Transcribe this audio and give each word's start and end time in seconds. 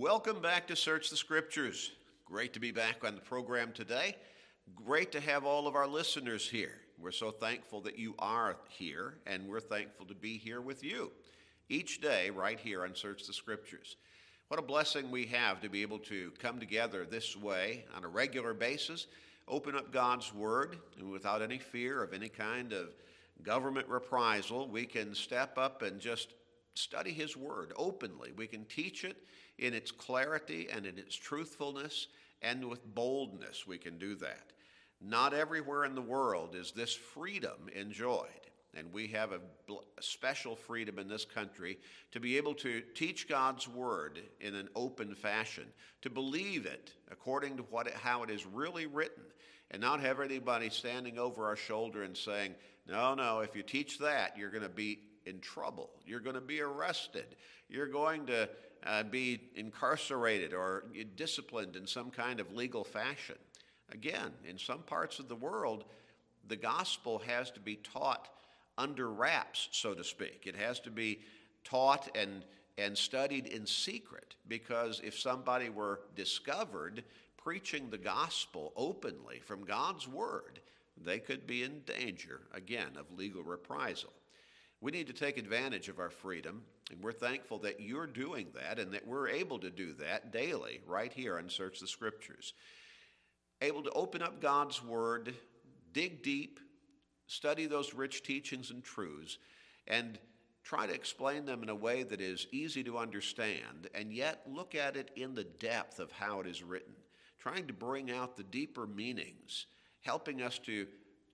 Welcome 0.00 0.40
back 0.40 0.66
to 0.68 0.76
Search 0.76 1.10
the 1.10 1.16
Scriptures. 1.16 1.92
Great 2.24 2.54
to 2.54 2.58
be 2.58 2.70
back 2.70 3.04
on 3.04 3.14
the 3.14 3.20
program 3.20 3.70
today. 3.70 4.16
Great 4.74 5.12
to 5.12 5.20
have 5.20 5.44
all 5.44 5.66
of 5.66 5.74
our 5.74 5.86
listeners 5.86 6.48
here. 6.48 6.78
We're 6.98 7.10
so 7.10 7.30
thankful 7.30 7.82
that 7.82 7.98
you 7.98 8.14
are 8.18 8.56
here, 8.70 9.18
and 9.26 9.46
we're 9.46 9.60
thankful 9.60 10.06
to 10.06 10.14
be 10.14 10.38
here 10.38 10.62
with 10.62 10.82
you 10.82 11.12
each 11.68 12.00
day 12.00 12.30
right 12.30 12.58
here 12.58 12.84
on 12.84 12.94
Search 12.94 13.26
the 13.26 13.34
Scriptures. 13.34 13.96
What 14.48 14.58
a 14.58 14.62
blessing 14.62 15.10
we 15.10 15.26
have 15.26 15.60
to 15.60 15.68
be 15.68 15.82
able 15.82 15.98
to 15.98 16.32
come 16.38 16.58
together 16.58 17.04
this 17.04 17.36
way 17.36 17.84
on 17.94 18.02
a 18.02 18.08
regular 18.08 18.54
basis, 18.54 19.06
open 19.48 19.76
up 19.76 19.92
God's 19.92 20.32
Word, 20.32 20.78
and 20.98 21.10
without 21.10 21.42
any 21.42 21.58
fear 21.58 22.02
of 22.02 22.14
any 22.14 22.30
kind 22.30 22.72
of 22.72 22.94
government 23.42 23.86
reprisal, 23.86 24.66
we 24.66 24.86
can 24.86 25.14
step 25.14 25.58
up 25.58 25.82
and 25.82 26.00
just 26.00 26.32
study 26.72 27.12
His 27.12 27.36
Word 27.36 27.74
openly. 27.76 28.32
We 28.34 28.46
can 28.46 28.64
teach 28.64 29.04
it 29.04 29.18
in 29.60 29.74
its 29.74 29.90
clarity 29.90 30.68
and 30.72 30.86
in 30.86 30.98
its 30.98 31.14
truthfulness, 31.14 32.08
and 32.42 32.64
with 32.64 32.94
boldness 32.94 33.66
we 33.66 33.78
can 33.78 33.98
do 33.98 34.14
that. 34.16 34.52
Not 35.00 35.34
everywhere 35.34 35.84
in 35.84 35.94
the 35.94 36.02
world 36.02 36.54
is 36.54 36.72
this 36.72 36.94
freedom 36.94 37.68
enjoyed. 37.74 38.28
And 38.74 38.92
we 38.92 39.08
have 39.08 39.32
a, 39.32 39.40
special 40.00 40.54
freedom 40.54 40.98
in 40.98 41.08
this 41.08 41.24
country 41.24 41.78
to 42.12 42.20
be 42.20 42.36
able 42.36 42.54
to 42.54 42.80
teach 42.94 43.28
God's 43.28 43.68
word 43.68 44.20
in 44.40 44.54
an 44.54 44.68
open 44.76 45.14
fashion, 45.14 45.64
to 46.02 46.10
believe 46.10 46.66
it 46.66 46.92
according 47.10 47.56
to 47.56 47.64
what 47.64 47.88
it, 47.88 47.94
how 47.94 48.22
it 48.22 48.30
is 48.30 48.46
really 48.46 48.86
written, 48.86 49.24
and 49.72 49.82
not 49.82 50.00
have 50.00 50.20
anybody 50.20 50.70
standing 50.70 51.18
over 51.18 51.46
our 51.46 51.56
shoulder 51.56 52.04
and 52.04 52.16
saying, 52.16 52.54
No, 52.86 53.14
no, 53.14 53.40
if 53.40 53.56
you 53.56 53.62
teach 53.62 53.98
that, 53.98 54.38
you're 54.38 54.50
going 54.50 54.62
to 54.62 54.68
be 54.68 55.00
in 55.26 55.40
trouble. 55.40 55.90
You're 56.06 56.20
going 56.20 56.34
to 56.34 56.40
be 56.40 56.60
arrested. 56.60 57.36
You're 57.68 57.88
going 57.88 58.26
to 58.26 58.48
uh, 58.84 59.02
be 59.02 59.40
incarcerated 59.54 60.54
or 60.54 60.84
disciplined 61.16 61.76
in 61.76 61.86
some 61.86 62.10
kind 62.10 62.40
of 62.40 62.52
legal 62.52 62.84
fashion. 62.84 63.36
Again, 63.92 64.32
in 64.48 64.58
some 64.58 64.80
parts 64.80 65.18
of 65.18 65.28
the 65.28 65.36
world, 65.36 65.84
the 66.48 66.56
gospel 66.56 67.18
has 67.18 67.50
to 67.52 67.60
be 67.60 67.76
taught 67.76 68.28
under 68.78 69.10
wraps, 69.10 69.68
so 69.72 69.94
to 69.94 70.04
speak. 70.04 70.44
It 70.46 70.56
has 70.56 70.80
to 70.80 70.90
be 70.90 71.20
taught 71.64 72.08
and, 72.16 72.44
and 72.78 72.96
studied 72.96 73.46
in 73.46 73.66
secret 73.66 74.34
because 74.48 75.00
if 75.04 75.18
somebody 75.18 75.68
were 75.68 76.00
discovered 76.16 77.04
preaching 77.36 77.90
the 77.90 77.98
gospel 77.98 78.72
openly 78.76 79.40
from 79.40 79.64
God's 79.64 80.06
word, 80.06 80.60
they 81.02 81.18
could 81.18 81.46
be 81.46 81.62
in 81.62 81.80
danger, 81.80 82.42
again, 82.52 82.90
of 82.98 83.10
legal 83.16 83.42
reprisal. 83.42 84.12
We 84.80 84.92
need 84.92 85.06
to 85.08 85.12
take 85.12 85.38
advantage 85.38 85.88
of 85.88 85.98
our 85.98 86.10
freedom, 86.10 86.62
and 86.90 87.02
we're 87.02 87.12
thankful 87.12 87.58
that 87.60 87.80
you're 87.80 88.06
doing 88.06 88.48
that 88.54 88.78
and 88.78 88.92
that 88.92 89.06
we're 89.06 89.28
able 89.28 89.58
to 89.58 89.70
do 89.70 89.94
that 89.94 90.32
daily 90.32 90.80
right 90.86 91.12
here 91.12 91.38
on 91.38 91.48
Search 91.48 91.80
the 91.80 91.86
Scriptures. 91.86 92.54
Able 93.62 93.82
to 93.82 93.90
open 93.90 94.22
up 94.22 94.40
God's 94.40 94.82
Word, 94.82 95.34
dig 95.92 96.22
deep, 96.22 96.60
study 97.26 97.66
those 97.66 97.94
rich 97.94 98.22
teachings 98.22 98.70
and 98.70 98.82
truths, 98.82 99.38
and 99.86 100.18
try 100.62 100.86
to 100.86 100.94
explain 100.94 101.44
them 101.44 101.62
in 101.62 101.68
a 101.68 101.74
way 101.74 102.02
that 102.02 102.20
is 102.20 102.46
easy 102.52 102.82
to 102.84 102.98
understand, 102.98 103.88
and 103.94 104.12
yet 104.12 104.42
look 104.46 104.74
at 104.74 104.96
it 104.96 105.10
in 105.16 105.34
the 105.34 105.44
depth 105.44 105.98
of 105.98 106.12
how 106.12 106.40
it 106.40 106.46
is 106.46 106.62
written, 106.62 106.94
trying 107.38 107.66
to 107.66 107.72
bring 107.72 108.10
out 108.10 108.36
the 108.36 108.42
deeper 108.42 108.86
meanings, 108.86 109.66
helping 110.02 110.42
us 110.42 110.58
to 110.58 110.86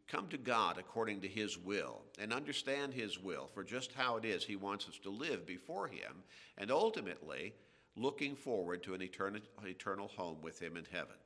come 0.09 0.29
to 0.29 0.39
God 0.39 0.79
according 0.79 1.21
to 1.21 1.29
His 1.29 1.59
will 1.59 2.03
and 2.19 2.33
understand 2.33 2.95
His 2.95 3.19
will 3.19 3.49
for 3.53 3.65
just 3.65 3.93
how 3.93 4.17
it 4.17 4.25
is 4.25 4.45
He 4.45 4.57
wants 4.57 4.89
us 4.89 4.99
to 5.03 5.11
live 5.11 5.47
before 5.47 5.89
Him, 5.89 6.23
and 6.59 6.71
ultimately 6.71 7.55
looking 7.97 8.37
forward 8.37 8.83
to 8.83 8.95
an 8.95 9.03
eternal, 9.03 9.41
eternal 9.65 10.09
home 10.09 10.39
with 10.43 10.61
Him 10.61 10.77
in 10.77 10.87
heaven. 10.91 11.17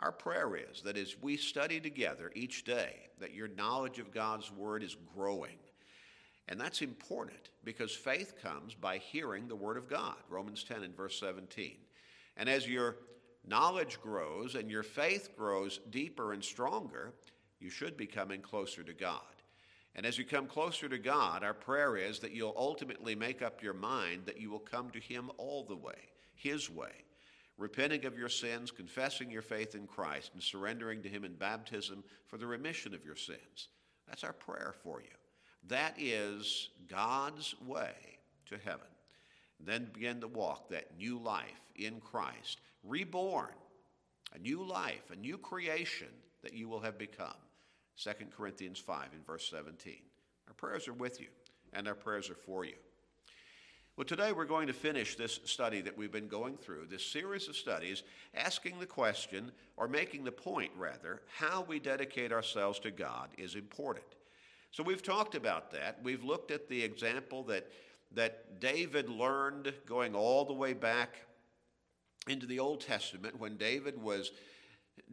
Our 0.00 0.12
prayer 0.12 0.56
is 0.56 0.82
that 0.82 0.98
as 0.98 1.16
we 1.20 1.36
study 1.36 1.80
together 1.80 2.30
each 2.34 2.64
day, 2.64 3.08
that 3.18 3.34
your 3.34 3.48
knowledge 3.48 3.98
of 3.98 4.12
God's 4.12 4.52
Word 4.52 4.82
is 4.82 4.96
growing. 5.14 5.56
And 6.48 6.60
that's 6.60 6.82
important 6.82 7.50
because 7.64 7.92
faith 7.92 8.34
comes 8.40 8.74
by 8.74 8.98
hearing 8.98 9.48
the 9.48 9.56
Word 9.56 9.76
of 9.76 9.88
God, 9.88 10.16
Romans 10.28 10.64
10 10.64 10.82
and 10.82 10.96
verse 10.96 11.18
17. 11.18 11.76
And 12.36 12.48
as 12.48 12.68
your 12.68 12.96
knowledge 13.46 14.00
grows 14.00 14.54
and 14.54 14.70
your 14.70 14.82
faith 14.82 15.30
grows 15.36 15.80
deeper 15.90 16.32
and 16.32 16.44
stronger, 16.44 17.14
you 17.60 17.70
should 17.70 17.96
be 17.96 18.06
coming 18.06 18.40
closer 18.40 18.82
to 18.82 18.92
God. 18.92 19.20
And 19.94 20.04
as 20.04 20.18
you 20.18 20.24
come 20.24 20.46
closer 20.46 20.88
to 20.88 20.98
God, 20.98 21.42
our 21.42 21.54
prayer 21.54 21.96
is 21.96 22.18
that 22.18 22.32
you'll 22.32 22.54
ultimately 22.56 23.14
make 23.14 23.40
up 23.40 23.62
your 23.62 23.72
mind 23.72 24.26
that 24.26 24.38
you 24.38 24.50
will 24.50 24.58
come 24.58 24.90
to 24.90 25.00
Him 25.00 25.30
all 25.38 25.64
the 25.64 25.76
way, 25.76 26.10
His 26.34 26.70
way, 26.70 26.92
repenting 27.56 28.04
of 28.04 28.18
your 28.18 28.28
sins, 28.28 28.70
confessing 28.70 29.30
your 29.30 29.40
faith 29.40 29.74
in 29.74 29.86
Christ, 29.86 30.32
and 30.34 30.42
surrendering 30.42 31.02
to 31.02 31.08
Him 31.08 31.24
in 31.24 31.34
baptism 31.34 32.04
for 32.26 32.36
the 32.36 32.46
remission 32.46 32.92
of 32.92 33.06
your 33.06 33.16
sins. 33.16 33.68
That's 34.06 34.22
our 34.22 34.34
prayer 34.34 34.74
for 34.82 35.00
you. 35.00 35.16
That 35.68 35.94
is 35.98 36.68
God's 36.88 37.54
way 37.66 37.94
to 38.50 38.58
heaven. 38.58 38.86
Then 39.58 39.88
begin 39.94 40.20
to 40.20 40.28
walk 40.28 40.68
that 40.68 40.98
new 40.98 41.18
life 41.18 41.72
in 41.74 42.00
Christ, 42.00 42.60
reborn, 42.84 43.54
a 44.34 44.38
new 44.38 44.62
life, 44.62 45.10
a 45.10 45.16
new 45.16 45.38
creation 45.38 46.08
that 46.42 46.52
you 46.52 46.68
will 46.68 46.80
have 46.80 46.98
become. 46.98 47.32
2 48.02 48.10
Corinthians 48.36 48.78
5 48.78 49.08
in 49.14 49.22
verse 49.26 49.48
17. 49.50 49.94
Our 50.48 50.54
prayers 50.54 50.86
are 50.88 50.92
with 50.92 51.20
you, 51.20 51.28
and 51.72 51.88
our 51.88 51.94
prayers 51.94 52.30
are 52.30 52.34
for 52.34 52.64
you. 52.64 52.74
Well, 53.96 54.04
today 54.04 54.32
we're 54.32 54.44
going 54.44 54.66
to 54.66 54.74
finish 54.74 55.16
this 55.16 55.40
study 55.44 55.80
that 55.80 55.96
we've 55.96 56.12
been 56.12 56.28
going 56.28 56.58
through, 56.58 56.88
this 56.90 57.04
series 57.04 57.48
of 57.48 57.56
studies, 57.56 58.02
asking 58.34 58.78
the 58.78 58.84
question, 58.84 59.50
or 59.78 59.88
making 59.88 60.24
the 60.24 60.32
point 60.32 60.70
rather, 60.76 61.22
how 61.38 61.62
we 61.62 61.78
dedicate 61.78 62.30
ourselves 62.30 62.78
to 62.80 62.90
God 62.90 63.30
is 63.38 63.54
important. 63.54 64.04
So 64.70 64.82
we've 64.82 65.02
talked 65.02 65.34
about 65.34 65.70
that. 65.70 65.98
We've 66.02 66.22
looked 66.22 66.50
at 66.50 66.68
the 66.68 66.82
example 66.82 67.42
that, 67.44 67.68
that 68.12 68.60
David 68.60 69.08
learned 69.08 69.72
going 69.86 70.14
all 70.14 70.44
the 70.44 70.52
way 70.52 70.74
back 70.74 71.16
into 72.28 72.44
the 72.44 72.58
Old 72.58 72.82
Testament 72.82 73.40
when 73.40 73.56
David 73.56 74.02
was 74.02 74.32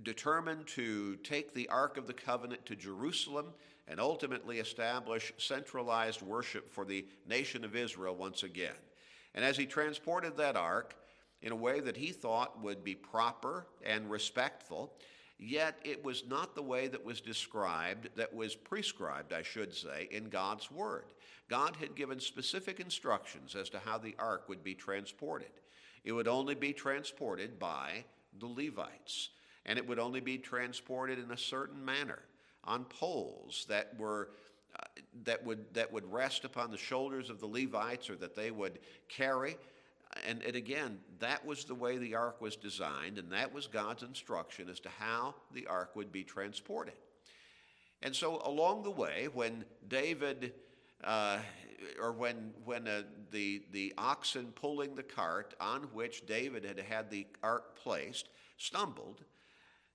determined 0.02 0.68
to 0.68 1.16
take 1.18 1.54
the 1.54 1.70
Ark 1.70 1.98
of 1.98 2.08
the 2.08 2.14
Covenant 2.14 2.66
to 2.66 2.76
Jerusalem 2.76 3.54
and 3.88 4.00
ultimately 4.00 4.60
establish 4.60 5.34
centralized 5.38 6.22
worship 6.22 6.72
for 6.72 6.86
the 6.86 7.06
nation 7.28 7.64
of 7.64 7.76
Israel 7.76 8.16
once 8.16 8.44
again. 8.44 8.76
And 9.36 9.44
as 9.44 9.58
he 9.58 9.66
transported 9.66 10.38
that 10.38 10.56
ark 10.56 10.96
in 11.42 11.52
a 11.52 11.56
way 11.56 11.80
that 11.80 11.98
he 11.98 12.12
thought 12.12 12.62
would 12.62 12.84
be 12.84 12.96
proper 12.96 13.68
and 13.84 14.10
respectful, 14.10 14.94
yet 15.38 15.78
it 15.84 16.04
was 16.04 16.24
not 16.28 16.56
the 16.56 16.62
way 16.62 16.88
that 16.88 17.04
was 17.04 17.20
described, 17.20 18.10
that 18.16 18.34
was 18.34 18.56
prescribed, 18.56 19.34
I 19.34 19.42
should 19.42 19.74
say, 19.74 20.08
in 20.12 20.30
God's 20.30 20.72
Word. 20.72 21.06
God 21.50 21.76
had 21.76 21.96
given 21.96 22.20
specific 22.20 22.80
instructions 22.80 23.56
as 23.56 23.70
to 23.70 23.80
how 23.80 23.98
the 23.98 24.16
ark 24.18 24.48
would 24.48 24.64
be 24.64 24.76
transported. 24.76 25.52
It 26.06 26.14
would 26.14 26.28
only 26.28 26.56
be 26.56 26.74
transported 26.74 27.60
by 27.60 28.06
the 28.40 28.48
Levites 28.48 29.30
and 29.66 29.78
it 29.78 29.88
would 29.88 30.00
only 30.00 30.20
be 30.20 30.38
transported 30.38 31.20
in 31.20 31.32
a 31.32 31.38
certain 31.38 31.84
manner 31.84 32.20
on 32.64 32.86
poles 32.86 33.66
that 33.70 33.98
were 33.98 34.30
uh, 34.80 34.84
that 35.24 35.46
would 35.46 35.66
that 35.74 35.92
would 35.92 36.12
rest 36.12 36.46
upon 36.46 36.72
the 36.72 36.78
shoulders 36.78 37.30
of 37.30 37.40
the 37.40 37.46
Levites 37.46 38.10
or 38.10 38.16
that 38.16 38.36
they 38.36 38.52
would 38.52 38.80
carry. 39.08 39.58
And, 40.28 40.44
and 40.44 40.56
again, 40.56 41.00
that 41.20 41.44
was 41.44 41.66
the 41.66 41.74
way 41.74 41.98
the 41.98 42.14
ark 42.14 42.40
was 42.40 42.56
designed, 42.56 43.18
and 43.18 43.32
that 43.32 43.52
was 43.52 43.66
God's 43.66 44.04
instruction 44.04 44.70
as 44.70 44.80
to 44.82 44.90
how 44.90 45.34
the 45.54 45.66
ark 45.66 45.96
would 45.96 46.12
be 46.12 46.24
transported. 46.24 46.94
And 48.04 48.16
so, 48.16 48.42
along 48.46 48.84
the 48.84 48.92
way, 48.92 49.28
when 49.34 49.66
David, 49.88 50.54
uh, 51.04 51.40
or 52.00 52.12
when 52.12 52.54
when 52.66 52.88
uh, 52.88 53.04
the 53.32 53.64
the 53.72 53.94
oxen 53.98 54.52
pulling 54.56 54.94
the 54.94 55.04
cart 55.04 55.56
on 55.60 55.84
which 55.94 56.26
David 56.26 56.64
had 56.64 56.80
had 56.80 57.10
the 57.10 57.26
ark 57.42 57.76
placed 57.76 58.30
stumbled, 58.58 59.24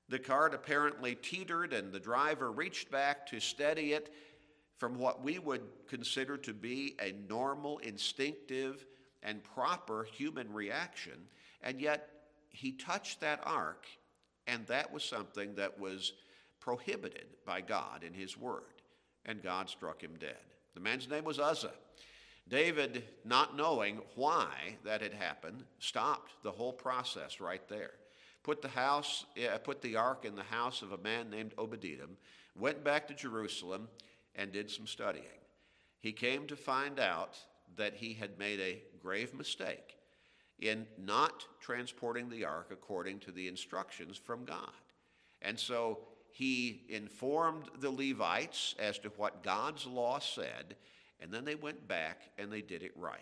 the 0.08 0.18
cart 0.18 0.54
apparently 0.54 1.14
teetered, 1.14 1.72
and 1.72 1.92
the 1.92 2.00
driver 2.00 2.50
reached 2.50 2.90
back 2.90 3.26
to 3.26 3.40
steady 3.40 3.92
it 3.92 4.12
from 4.78 4.98
what 4.98 5.22
we 5.22 5.38
would 5.38 5.62
consider 5.86 6.36
to 6.38 6.54
be 6.54 6.94
a 7.00 7.12
normal, 7.28 7.78
instinctive, 7.78 8.86
and 9.22 9.44
proper 9.44 10.04
human 10.04 10.52
reaction. 10.52 11.26
And 11.62 11.80
yet, 11.80 12.08
he 12.50 12.72
touched 12.72 13.20
that 13.20 13.40
ark, 13.44 13.86
and 14.46 14.66
that 14.66 14.92
was 14.92 15.04
something 15.04 15.54
that 15.56 15.78
was 15.78 16.14
prohibited 16.60 17.26
by 17.44 17.60
God 17.60 18.02
in 18.02 18.14
his 18.14 18.36
word. 18.36 18.62
And 19.26 19.42
God 19.42 19.68
struck 19.68 20.02
him 20.02 20.14
dead. 20.18 20.36
The 20.74 20.80
man's 20.80 21.08
name 21.08 21.24
was 21.24 21.38
Uzzah. 21.38 21.72
David, 22.48 23.04
not 23.26 23.56
knowing 23.56 24.00
why 24.14 24.76
that 24.84 25.02
had 25.02 25.12
happened, 25.12 25.64
stopped 25.80 26.32
the 26.42 26.52
whole 26.52 26.72
process 26.72 27.40
right 27.40 27.68
there 27.68 27.92
put 28.48 28.62
the 28.62 28.68
house, 28.68 29.26
uh, 29.44 29.58
put 29.58 29.82
the 29.82 29.94
ark 29.94 30.24
in 30.24 30.34
the 30.34 30.42
house 30.42 30.80
of 30.80 30.92
a 30.92 30.96
man 30.96 31.28
named 31.28 31.52
Obed-Edom, 31.58 32.16
went 32.58 32.82
back 32.82 33.06
to 33.06 33.12
Jerusalem, 33.12 33.88
and 34.36 34.50
did 34.50 34.70
some 34.70 34.86
studying. 34.86 35.26
He 36.00 36.12
came 36.12 36.46
to 36.46 36.56
find 36.56 36.98
out 36.98 37.36
that 37.76 37.92
he 37.92 38.14
had 38.14 38.38
made 38.38 38.58
a 38.58 38.80
grave 39.02 39.34
mistake 39.34 39.98
in 40.60 40.86
not 40.96 41.44
transporting 41.60 42.30
the 42.30 42.46
ark 42.46 42.68
according 42.70 43.18
to 43.18 43.32
the 43.32 43.48
instructions 43.48 44.16
from 44.16 44.46
God. 44.46 44.80
And 45.42 45.58
so 45.58 45.98
he 46.30 46.86
informed 46.88 47.66
the 47.80 47.90
Levites 47.90 48.74
as 48.78 48.98
to 49.00 49.10
what 49.18 49.42
God's 49.42 49.86
law 49.86 50.20
said, 50.20 50.74
and 51.20 51.30
then 51.30 51.44
they 51.44 51.54
went 51.54 51.86
back 51.86 52.30
and 52.38 52.50
they 52.50 52.62
did 52.62 52.82
it 52.82 52.92
right. 52.96 53.20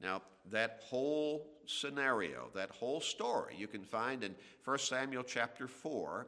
Now, 0.00 0.22
that 0.50 0.80
whole 0.84 1.46
scenario, 1.66 2.50
that 2.54 2.70
whole 2.70 3.00
story, 3.00 3.54
you 3.58 3.66
can 3.66 3.84
find 3.84 4.22
in 4.22 4.34
1 4.64 4.78
Samuel 4.78 5.22
chapter 5.22 5.66
4 5.66 6.26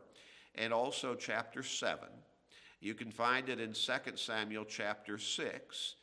and 0.54 0.72
also 0.72 1.14
chapter 1.14 1.62
7. 1.62 2.08
You 2.80 2.94
can 2.94 3.10
find 3.10 3.48
it 3.48 3.60
in 3.60 3.72
2 3.72 4.16
Samuel 4.16 4.64
chapter 4.64 5.18
6 5.18 5.94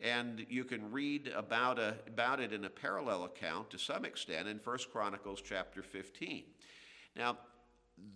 and 0.00 0.44
you 0.48 0.64
can 0.64 0.90
read 0.90 1.32
about, 1.34 1.78
a, 1.78 1.94
about 2.06 2.40
it 2.40 2.52
in 2.52 2.64
a 2.64 2.70
parallel 2.70 3.24
account 3.24 3.70
to 3.70 3.78
some 3.78 4.04
extent 4.04 4.48
in 4.48 4.58
1 4.62 4.78
Chronicles 4.92 5.40
chapter 5.42 5.82
15. 5.82 6.44
Now, 7.16 7.38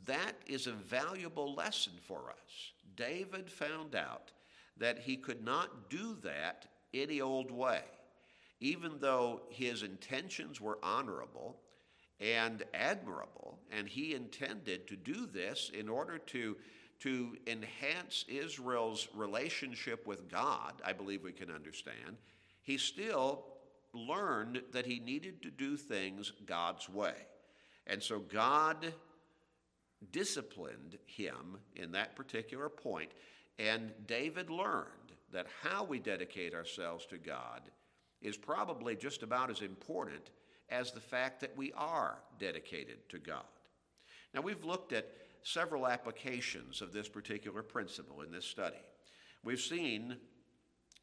that 0.04 0.34
is 0.46 0.66
a 0.66 0.72
valuable 0.72 1.54
lesson 1.54 1.92
for 2.02 2.30
us. 2.30 2.72
David 2.96 3.50
found 3.50 3.94
out 3.94 4.32
that 4.76 4.98
he 4.98 5.16
could 5.16 5.44
not 5.44 5.88
do 5.88 6.16
that 6.22 6.66
any 6.92 7.20
old 7.20 7.50
way. 7.50 7.82
Even 8.60 8.98
though 9.00 9.42
his 9.50 9.82
intentions 9.82 10.60
were 10.60 10.78
honorable 10.82 11.60
and 12.20 12.64
admirable, 12.74 13.58
and 13.70 13.88
he 13.88 14.14
intended 14.14 14.88
to 14.88 14.96
do 14.96 15.26
this 15.26 15.70
in 15.72 15.88
order 15.88 16.18
to 16.18 16.56
to 17.00 17.36
enhance 17.46 18.24
Israel's 18.28 19.08
relationship 19.14 20.06
with 20.06 20.28
God, 20.28 20.74
I 20.84 20.92
believe 20.92 21.22
we 21.22 21.32
can 21.32 21.50
understand, 21.50 22.16
he 22.62 22.76
still 22.76 23.44
learned 23.94 24.62
that 24.72 24.86
he 24.86 24.98
needed 24.98 25.42
to 25.42 25.50
do 25.50 25.76
things 25.76 26.32
God's 26.44 26.88
way. 26.88 27.14
And 27.86 28.02
so 28.02 28.18
God 28.18 28.92
disciplined 30.10 30.98
him 31.06 31.58
in 31.76 31.92
that 31.92 32.16
particular 32.16 32.68
point, 32.68 33.10
and 33.58 33.92
David 34.06 34.50
learned 34.50 35.12
that 35.32 35.46
how 35.62 35.84
we 35.84 35.98
dedicate 35.98 36.54
ourselves 36.54 37.06
to 37.06 37.18
God 37.18 37.62
is 38.20 38.36
probably 38.36 38.96
just 38.96 39.22
about 39.22 39.50
as 39.50 39.60
important 39.62 40.30
as 40.70 40.90
the 40.90 41.00
fact 41.00 41.40
that 41.40 41.56
we 41.56 41.72
are 41.72 42.18
dedicated 42.38 43.08
to 43.08 43.18
God. 43.18 43.44
Now, 44.34 44.40
we've 44.40 44.64
looked 44.64 44.92
at 44.92 45.06
several 45.42 45.86
applications 45.86 46.82
of 46.82 46.92
this 46.92 47.08
particular 47.08 47.62
principle 47.62 48.22
in 48.22 48.30
this 48.30 48.44
study. 48.44 48.76
We've 49.44 49.60
seen 49.60 50.16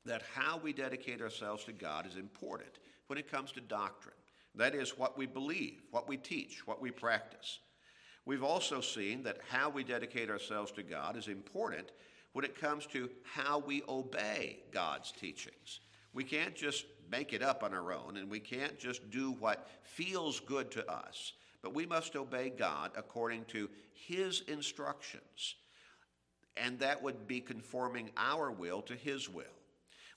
that 0.05 0.21
how 0.35 0.57
we 0.57 0.73
dedicate 0.73 1.21
ourselves 1.21 1.63
to 1.65 1.71
God 1.71 2.05
is 2.05 2.15
important 2.15 2.79
when 3.07 3.17
it 3.17 3.31
comes 3.31 3.51
to 3.53 3.61
doctrine. 3.61 4.15
That 4.53 4.75
is, 4.75 4.97
what 4.97 5.17
we 5.17 5.25
believe, 5.25 5.81
what 5.91 6.07
we 6.07 6.17
teach, 6.17 6.65
what 6.67 6.81
we 6.81 6.91
practice. 6.91 7.59
We've 8.25 8.43
also 8.43 8.81
seen 8.81 9.23
that 9.23 9.39
how 9.49 9.69
we 9.69 9.83
dedicate 9.83 10.29
ourselves 10.29 10.71
to 10.73 10.83
God 10.83 11.17
is 11.17 11.27
important 11.27 11.91
when 12.33 12.45
it 12.45 12.59
comes 12.59 12.85
to 12.87 13.09
how 13.23 13.59
we 13.59 13.83
obey 13.87 14.59
God's 14.71 15.11
teachings. 15.11 15.79
We 16.15 16.23
can't 16.23 16.55
just 16.55 16.85
make 17.11 17.33
it 17.33 17.43
up 17.43 17.61
on 17.61 17.73
our 17.75 17.93
own, 17.93 18.17
and 18.17 18.31
we 18.31 18.39
can't 18.39 18.79
just 18.79 19.11
do 19.11 19.33
what 19.33 19.67
feels 19.83 20.39
good 20.39 20.71
to 20.71 20.91
us 20.91 21.33
but 21.65 21.73
we 21.73 21.87
must 21.87 22.15
obey 22.15 22.51
God 22.51 22.91
according 22.95 23.45
to 23.45 23.67
His 23.91 24.41
instructions. 24.41 25.55
And 26.55 26.77
that 26.77 27.01
would 27.01 27.27
be 27.27 27.41
conforming 27.41 28.11
our 28.15 28.51
will 28.51 28.83
to 28.83 28.93
His 28.93 29.27
will. 29.27 29.45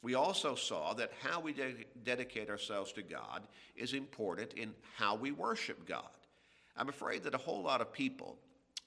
We 0.02 0.12
also 0.12 0.54
saw 0.54 0.92
that 0.92 1.10
how 1.22 1.40
we 1.40 1.54
de- 1.54 1.86
dedicate 2.04 2.50
ourselves 2.50 2.92
to 2.92 3.02
God 3.02 3.48
is 3.76 3.94
important 3.94 4.52
in 4.52 4.74
how 4.98 5.14
we 5.14 5.32
worship 5.32 5.88
God. 5.88 6.10
I'm 6.76 6.90
afraid 6.90 7.22
that 7.22 7.34
a 7.34 7.38
whole 7.38 7.62
lot 7.62 7.80
of 7.80 7.94
people, 7.94 8.36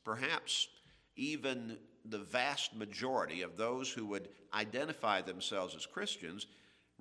perhaps 0.06 0.68
even 1.16 1.80
the 2.06 2.19
vast 2.19 2.75
majority 2.75 3.42
of 3.42 3.58
those 3.58 3.90
who 3.92 4.06
would 4.06 4.30
identify 4.54 5.24
themselves 5.24 5.75
as 5.75 5.88
Christians, 5.88 6.46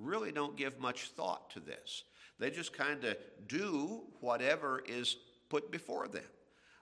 really 0.00 0.32
don't 0.32 0.56
give 0.56 0.80
much 0.80 1.10
thought 1.10 1.50
to 1.50 1.60
this. 1.60 2.04
They 2.38 2.50
just 2.50 2.72
kind 2.72 3.04
of 3.04 3.16
do 3.46 4.02
whatever 4.20 4.82
is 4.86 5.16
put 5.48 5.70
before 5.70 6.08
them, 6.08 6.22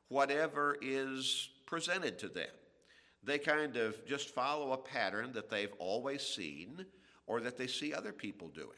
whatever 0.09 0.77
is 0.81 1.51
presented 1.67 2.19
to 2.21 2.29
them. 2.29 2.49
They 3.25 3.39
kind 3.39 3.77
of 3.77 4.07
just 4.07 4.31
follow 4.31 4.73
a 4.73 4.79
pattern 4.79 5.33
that 5.33 5.51
they've 5.51 5.73
always 5.79 6.23
seen 6.23 6.87
or 7.27 7.41
that 7.41 7.59
they 7.59 7.67
see 7.67 7.93
other 7.93 8.13
people 8.13 8.49
doing. 8.49 8.69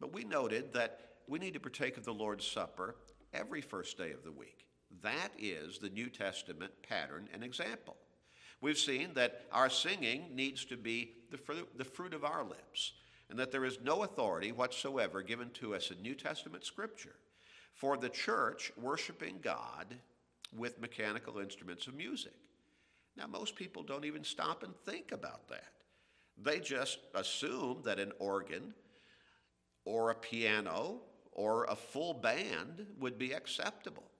But 0.00 0.12
we 0.12 0.24
noted 0.24 0.72
that 0.74 1.00
we 1.26 1.38
need 1.38 1.54
to 1.54 1.60
partake 1.60 1.96
of 1.96 2.04
the 2.04 2.14
Lord's 2.14 2.46
Supper 2.46 2.96
every 3.34 3.60
first 3.60 3.98
day 3.98 4.12
of 4.12 4.22
the 4.22 4.32
week. 4.32 4.66
That 5.02 5.30
is 5.38 5.78
the 5.78 5.90
New 5.90 6.08
Testament 6.08 6.72
pattern 6.88 7.28
and 7.34 7.44
example. 7.44 7.96
We've 8.60 8.78
seen 8.78 9.12
that 9.14 9.42
our 9.52 9.68
singing 9.68 10.34
needs 10.34 10.64
to 10.66 10.76
be 10.76 11.12
the 11.30 11.36
fruit, 11.84 12.14
of 12.14 12.24
our 12.24 12.42
lips, 12.42 12.92
and 13.30 13.38
that 13.38 13.52
there 13.52 13.64
is 13.64 13.78
no 13.82 14.02
authority 14.02 14.52
whatsoever 14.52 15.22
given 15.22 15.50
to 15.50 15.74
us 15.74 15.90
in 15.90 16.00
New 16.02 16.14
Testament 16.14 16.64
Scripture 16.64 17.16
for 17.74 17.96
the 17.96 18.08
church 18.08 18.72
worshiping 18.80 19.38
God 19.42 19.94
with 20.56 20.80
mechanical 20.80 21.38
instruments 21.38 21.86
of 21.86 21.94
music. 21.94 22.34
Now, 23.16 23.26
most 23.26 23.56
people 23.56 23.82
don't 23.82 24.04
even 24.04 24.24
stop 24.24 24.62
and 24.62 24.74
think 24.84 25.12
about 25.12 25.48
that. 25.48 25.72
They 26.40 26.60
just 26.60 26.98
assume 27.14 27.82
that 27.84 27.98
an 27.98 28.12
organ 28.18 28.74
or 29.84 30.10
a 30.10 30.14
piano 30.14 31.00
or 31.32 31.64
a 31.64 31.76
full 31.76 32.14
band 32.14 32.86
would 32.98 33.18
be 33.18 33.32
acceptable. 33.32 34.10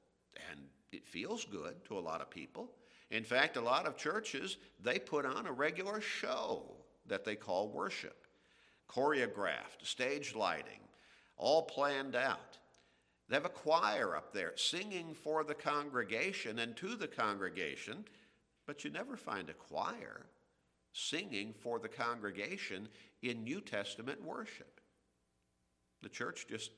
And 0.50 0.60
it 0.92 1.06
feels 1.06 1.44
good 1.44 1.84
to 1.86 1.98
a 1.98 2.00
lot 2.00 2.20
of 2.20 2.30
people. 2.30 2.70
In 3.10 3.24
fact, 3.24 3.56
a 3.56 3.60
lot 3.60 3.86
of 3.86 3.96
churches, 3.96 4.56
they 4.82 4.98
put 4.98 5.24
on 5.24 5.46
a 5.46 5.52
regular 5.52 6.00
show 6.00 6.62
that 7.06 7.24
they 7.24 7.36
call 7.36 7.68
worship. 7.70 8.27
Choreographed, 8.88 9.84
stage 9.84 10.34
lighting, 10.34 10.80
all 11.36 11.62
planned 11.62 12.16
out. 12.16 12.58
They 13.28 13.36
have 13.36 13.44
a 13.44 13.50
choir 13.50 14.16
up 14.16 14.32
there 14.32 14.52
singing 14.56 15.14
for 15.14 15.44
the 15.44 15.54
congregation 15.54 16.58
and 16.58 16.74
to 16.76 16.96
the 16.96 17.08
congregation, 17.08 18.04
but 18.66 18.84
you 18.84 18.90
never 18.90 19.16
find 19.16 19.50
a 19.50 19.54
choir 19.54 20.26
singing 20.92 21.52
for 21.52 21.78
the 21.78 21.88
congregation 21.88 22.88
in 23.22 23.44
New 23.44 23.60
Testament 23.60 24.24
worship. 24.24 24.80
The 26.02 26.08
church 26.08 26.46
just 26.48 26.70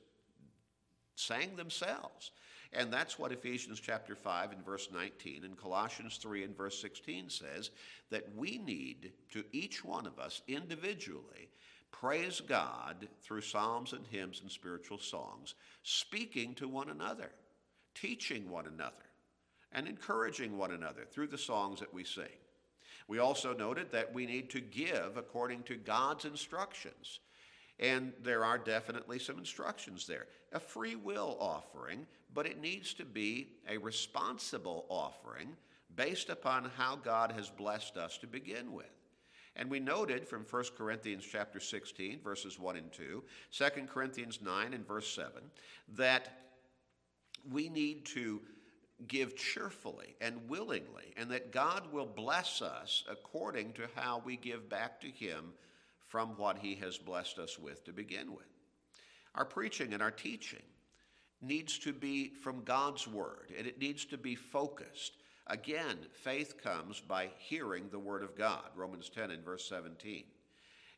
sang 1.15 1.55
themselves. 1.55 2.31
And 2.73 2.91
that's 2.91 3.19
what 3.19 3.33
Ephesians 3.33 3.81
chapter 3.81 4.15
5 4.15 4.53
and 4.53 4.65
verse 4.65 4.89
19 4.93 5.43
and 5.43 5.57
Colossians 5.57 6.17
3 6.17 6.43
and 6.45 6.57
verse 6.57 6.79
16 6.81 7.29
says 7.29 7.71
that 8.09 8.33
we 8.35 8.57
need 8.59 9.11
to 9.31 9.43
each 9.51 9.83
one 9.83 10.07
of 10.07 10.19
us 10.19 10.41
individually 10.47 11.49
praise 11.91 12.41
God 12.41 13.07
through 13.21 13.41
psalms 13.41 13.93
and 13.93 14.05
hymns 14.07 14.41
and 14.41 14.51
spiritual 14.51 14.97
songs, 14.97 15.55
speaking 15.83 16.55
to 16.55 16.67
one 16.67 16.89
another, 16.89 17.31
teaching 17.95 18.49
one 18.49 18.67
another, 18.67 18.93
and 19.71 19.87
encouraging 19.87 20.57
one 20.57 20.71
another 20.71 21.05
through 21.05 21.27
the 21.27 21.37
songs 21.37 21.79
that 21.79 21.93
we 21.93 22.03
sing. 22.03 22.25
We 23.07 23.19
also 23.19 23.53
noted 23.53 23.91
that 23.91 24.13
we 24.13 24.25
need 24.25 24.49
to 24.51 24.61
give 24.61 25.17
according 25.17 25.63
to 25.63 25.75
God's 25.75 26.25
instructions. 26.25 27.19
And 27.79 28.13
there 28.21 28.45
are 28.45 28.57
definitely 28.57 29.19
some 29.19 29.37
instructions 29.37 30.05
there. 30.05 30.27
A 30.53 30.59
free 30.59 30.95
will 30.95 31.35
offering, 31.39 32.05
but 32.33 32.45
it 32.45 32.61
needs 32.61 32.93
to 32.95 33.05
be 33.05 33.49
a 33.67 33.77
responsible 33.77 34.85
offering 34.87 35.57
based 35.95 36.29
upon 36.29 36.71
how 36.77 36.95
God 36.95 37.31
has 37.31 37.49
blessed 37.49 37.97
us 37.97 38.17
to 38.19 38.27
begin 38.27 38.71
with. 38.71 39.00
And 39.55 39.69
we 39.69 39.79
noted 39.79 40.27
from 40.27 40.45
1 40.49 40.63
Corinthians 40.77 41.25
chapter 41.29 41.59
16, 41.59 42.21
verses 42.23 42.57
1 42.57 42.77
and 42.77 42.91
2, 42.91 43.23
2 43.51 43.65
Corinthians 43.87 44.39
9 44.41 44.73
and 44.73 44.87
verse 44.87 45.13
7, 45.13 45.41
that 45.95 46.29
we 47.51 47.69
need 47.69 48.05
to 48.05 48.41
give 49.07 49.35
cheerfully 49.35 50.15
and 50.21 50.47
willingly, 50.47 51.13
and 51.17 51.29
that 51.31 51.51
God 51.51 51.91
will 51.91 52.05
bless 52.05 52.61
us 52.61 53.03
according 53.09 53.73
to 53.73 53.89
how 53.95 54.21
we 54.23 54.37
give 54.37 54.69
back 54.69 55.01
to 55.01 55.07
Him 55.07 55.53
from 56.07 56.29
what 56.37 56.57
He 56.59 56.75
has 56.75 56.97
blessed 56.97 57.39
us 57.39 57.57
with 57.57 57.83
to 57.85 57.93
begin 57.93 58.31
with. 58.31 58.45
Our 59.35 59.45
preaching 59.45 59.93
and 59.93 60.03
our 60.03 60.11
teaching 60.11 60.63
needs 61.41 61.79
to 61.79 61.93
be 61.93 62.29
from 62.29 62.63
God's 62.63 63.07
Word, 63.07 63.51
and 63.57 63.65
it 63.65 63.79
needs 63.79 64.05
to 64.05 64.17
be 64.17 64.35
focused 64.35 65.17
Again, 65.47 65.97
faith 66.13 66.61
comes 66.61 67.01
by 67.01 67.29
hearing 67.37 67.89
the 67.89 67.99
Word 67.99 68.23
of 68.23 68.37
God, 68.37 68.65
Romans 68.75 69.09
10 69.09 69.31
and 69.31 69.43
verse 69.43 69.67
17. 69.67 70.23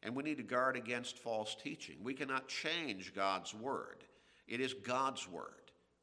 And 0.04 0.16
we 0.16 0.24
need 0.24 0.38
to 0.38 0.44
guard 0.44 0.76
against 0.76 1.18
false 1.18 1.56
teaching. 1.56 1.96
We 2.04 2.14
cannot 2.14 2.48
change 2.48 3.16
God's 3.16 3.54
Word, 3.54 4.04
it 4.48 4.60
is 4.60 4.74
God's 4.74 5.28
Word. 5.28 5.48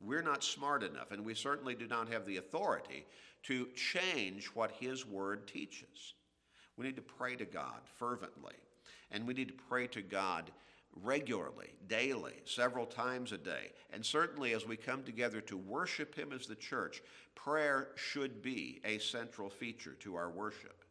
We're 0.02 0.22
not 0.22 0.42
smart 0.42 0.82
enough, 0.82 1.10
and 1.10 1.26
we 1.26 1.34
certainly 1.34 1.74
do 1.74 1.86
not 1.86 2.08
have 2.08 2.24
the 2.24 2.38
authority 2.38 3.04
to 3.42 3.68
change 3.74 4.46
what 4.46 4.70
His 4.72 5.06
Word 5.06 5.46
teaches. 5.46 6.14
We 6.76 6.86
need 6.86 6.96
to 6.96 7.02
pray 7.02 7.36
to 7.36 7.44
God 7.44 7.80
fervently, 7.98 8.54
and 9.10 9.26
we 9.26 9.34
need 9.34 9.48
to 9.48 9.64
pray 9.68 9.86
to 9.88 10.00
God 10.00 10.50
regularly, 11.02 11.70
daily, 11.88 12.34
several 12.44 12.86
times 12.86 13.32
a 13.32 13.38
day. 13.38 13.72
And 13.92 14.04
certainly 14.04 14.52
as 14.54 14.66
we 14.66 14.76
come 14.76 15.02
together 15.02 15.40
to 15.42 15.56
worship 15.56 16.14
Him 16.14 16.32
as 16.32 16.46
the 16.46 16.54
church, 16.54 17.02
prayer 17.34 17.88
should 17.96 18.42
be 18.42 18.80
a 18.84 18.98
central 18.98 19.48
feature 19.48 19.94
to 20.00 20.16
our 20.16 20.30
worship. 20.30 20.84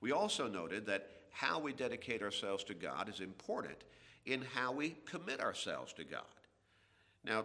We 0.00 0.12
also 0.12 0.48
noted 0.48 0.86
that 0.86 1.08
how 1.30 1.58
we 1.58 1.72
dedicate 1.72 2.22
ourselves 2.22 2.64
to 2.64 2.74
God 2.74 3.08
is 3.08 3.20
important 3.20 3.84
in 4.26 4.42
how 4.54 4.72
we 4.72 4.96
commit 5.06 5.40
ourselves 5.40 5.92
to 5.94 6.04
God. 6.04 6.22
Now, 7.24 7.44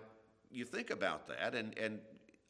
you 0.51 0.65
think 0.65 0.89
about 0.89 1.27
that, 1.27 1.55
and, 1.55 1.77
and 1.77 1.99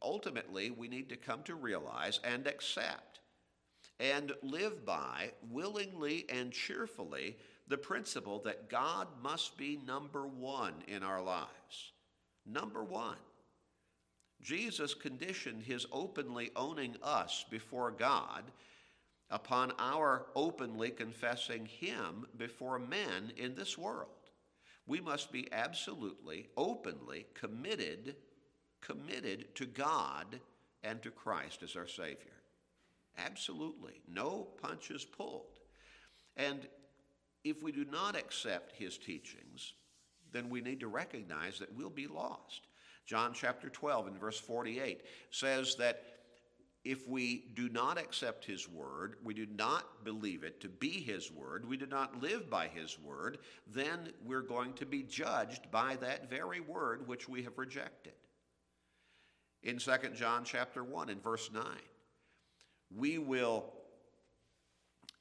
ultimately 0.02 0.72
we 0.72 0.88
need 0.88 1.10
to 1.10 1.16
come 1.16 1.44
to 1.44 1.56
realize 1.56 2.20
and 2.24 2.48
accept 2.48 3.20
and 4.00 4.32
live 4.44 4.86
by 4.86 5.32
willingly 5.50 6.25
and 6.30 6.51
cheerfully 6.51 7.36
the 7.68 7.77
principle 7.77 8.39
that 8.46 8.70
God 8.70 9.08
must 9.22 9.58
be 9.58 9.80
number 9.86 10.27
one 10.27 10.74
in 10.88 11.04
our 11.04 11.22
lives. 11.22 11.92
Number 12.46 12.84
one. 12.84 13.18
Jesus 14.42 14.94
conditioned 14.94 15.63
his 15.63 15.86
openly 15.92 16.51
owning 16.56 16.96
us 17.01 17.44
before 17.50 17.92
God 17.92 18.44
upon 19.30 19.74
our 19.80 20.27
openly 20.36 20.92
confessing 20.92 21.66
him 21.66 22.25
before 22.38 22.80
men 22.80 23.34
in 23.36 23.56
this 23.56 23.77
world. 23.77 24.10
We 24.86 25.01
must 25.01 25.32
be 25.32 25.51
absolutely, 25.51 26.48
openly 26.56 27.25
committed, 27.34 28.16
committed 28.80 29.54
to 29.56 29.66
God 29.66 30.39
and 30.84 31.01
to 31.04 31.12
Christ 31.12 31.63
as 31.63 31.75
our 31.75 31.88
Savior. 31.88 32.37
Absolutely. 33.18 34.02
No 34.08 34.48
punches 34.62 35.06
pulled. 35.06 35.60
And 36.36 36.68
if 37.44 37.64
we 37.64 37.72
do 37.72 37.86
not 37.86 38.16
accept 38.16 38.76
his 38.76 38.98
teachings, 38.98 39.74
then 40.32 40.50
we 40.50 40.62
need 40.62 40.80
to 40.82 40.88
recognize 40.88 41.60
that 41.60 41.76
we'll 41.76 41.90
be 41.90 42.08
lost. 42.08 42.68
John 43.06 43.32
chapter 43.34 43.70
12 43.70 44.08
and 44.08 44.20
verse 44.20 44.40
48 44.40 45.02
says 45.32 45.76
that 45.76 46.04
if 46.84 47.08
we 47.08 47.46
do 47.56 47.70
not 47.70 47.98
accept 47.98 48.46
his 48.46 48.70
word, 48.70 49.16
we 49.24 49.34
do 49.34 49.46
not 49.46 50.06
believe 50.06 50.44
it 50.44 50.62
to 50.62 50.70
be 50.70 50.90
his 50.90 51.32
word, 51.32 51.68
we 51.68 51.76
do 51.76 51.86
not 51.86 52.22
live 52.22 52.50
by 52.50 52.68
his 52.68 52.98
word, 53.00 53.40
then 53.66 54.14
we're 54.26 54.42
going 54.42 54.74
to 54.74 54.86
be 54.86 55.04
judged 55.04 55.70
by 55.72 55.98
that 55.98 56.30
very 56.30 56.62
word 56.62 57.08
which 57.08 57.28
we 57.28 57.44
have 57.44 57.58
rejected. 57.58 58.14
In 59.64 59.80
2 59.80 59.92
John 60.16 60.44
chapter 60.46 60.84
1 60.84 61.10
and 61.10 61.22
verse 61.22 61.50
9, 61.52 61.64
we 62.96 63.17
will 63.17 63.74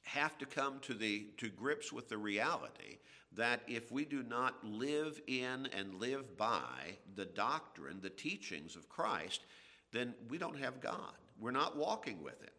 have 0.03 0.37
to 0.37 0.45
come 0.45 0.79
to 0.79 0.93
the 0.93 1.27
to 1.37 1.49
grips 1.49 1.91
with 1.91 2.07
the 2.07 2.17
reality 2.17 2.97
that 3.33 3.61
if 3.67 3.91
we 3.91 4.05
do 4.05 4.23
not 4.23 4.55
live 4.65 5.21
in 5.27 5.67
and 5.77 5.99
live 5.99 6.37
by 6.37 6.97
the 7.15 7.25
doctrine, 7.25 7.99
the 8.01 8.09
teachings 8.09 8.75
of 8.75 8.89
Christ, 8.89 9.41
then 9.91 10.13
we 10.29 10.37
don't 10.37 10.57
have 10.57 10.81
God. 10.81 11.13
We're 11.39 11.51
not 11.51 11.77
walking 11.77 12.23
with 12.23 12.41
him. 12.41 12.49